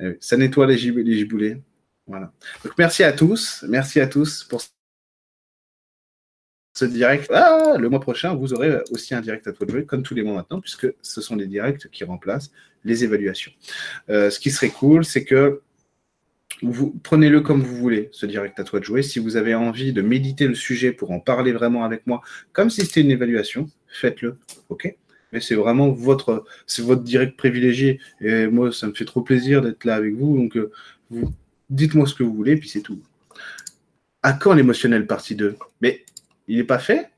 [0.00, 1.58] Ah ça nettoie les, giboulets.
[2.06, 2.32] Voilà.
[2.62, 4.60] Donc, merci à tous, merci à tous pour
[6.74, 7.30] ce direct.
[7.32, 10.14] Ah, le mois prochain, vous aurez aussi un direct à toi de jouer, comme tous
[10.14, 12.50] les mois maintenant, puisque ce sont des directs qui remplacent
[12.84, 13.52] les évaluations.
[14.10, 15.62] Euh, ce qui serait cool, c'est que
[16.62, 19.02] vous prenez-le comme vous voulez, ce direct à toi de jouer.
[19.02, 22.70] Si vous avez envie de méditer le sujet pour en parler vraiment avec moi, comme
[22.70, 24.38] si c'était une évaluation, faites-le.
[24.68, 24.94] OK?
[25.32, 28.00] Mais c'est vraiment votre, c'est votre direct privilégié.
[28.20, 30.36] Et moi, ça me fait trop plaisir d'être là avec vous.
[30.36, 30.70] Donc, euh,
[31.10, 31.32] vous,
[31.70, 33.02] dites-moi ce que vous voulez, puis c'est tout.
[34.22, 36.04] À quand l'émotionnel partie 2 Mais
[36.48, 37.10] il n'est pas fait?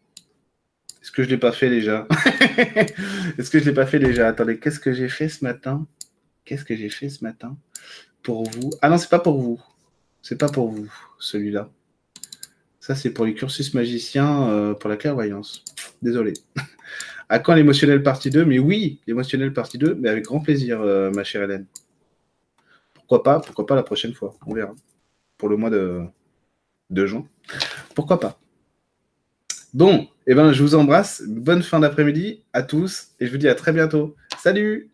[1.03, 2.07] Est-ce que je ne l'ai pas fait déjà?
[3.39, 4.27] Est-ce que je ne l'ai pas fait déjà?
[4.29, 5.87] Attendez, qu'est-ce que j'ai fait ce matin?
[6.45, 7.57] Qu'est-ce que j'ai fait ce matin?
[8.23, 9.63] Pour vous Ah non, c'est pas pour vous.
[10.21, 11.71] C'est pas pour vous, celui-là.
[12.81, 15.65] Ça, c'est pour les cursus magiciens, euh, pour la clairvoyance.
[16.03, 16.33] Désolé.
[17.29, 21.11] à quand l'émotionnel partie 2 Mais oui, l'émotionnel partie 2, mais avec grand plaisir, euh,
[21.13, 21.67] ma chère Hélène.
[23.07, 24.75] Pourquoi pas Pourquoi pas la prochaine fois On verra.
[25.39, 26.03] Pour le mois de,
[26.91, 27.25] de juin.
[27.95, 28.41] Pourquoi pas
[29.73, 31.23] Bon, eh ben, je vous embrasse.
[31.27, 34.17] Bonne fin d'après-midi à tous et je vous dis à très bientôt.
[34.39, 34.91] Salut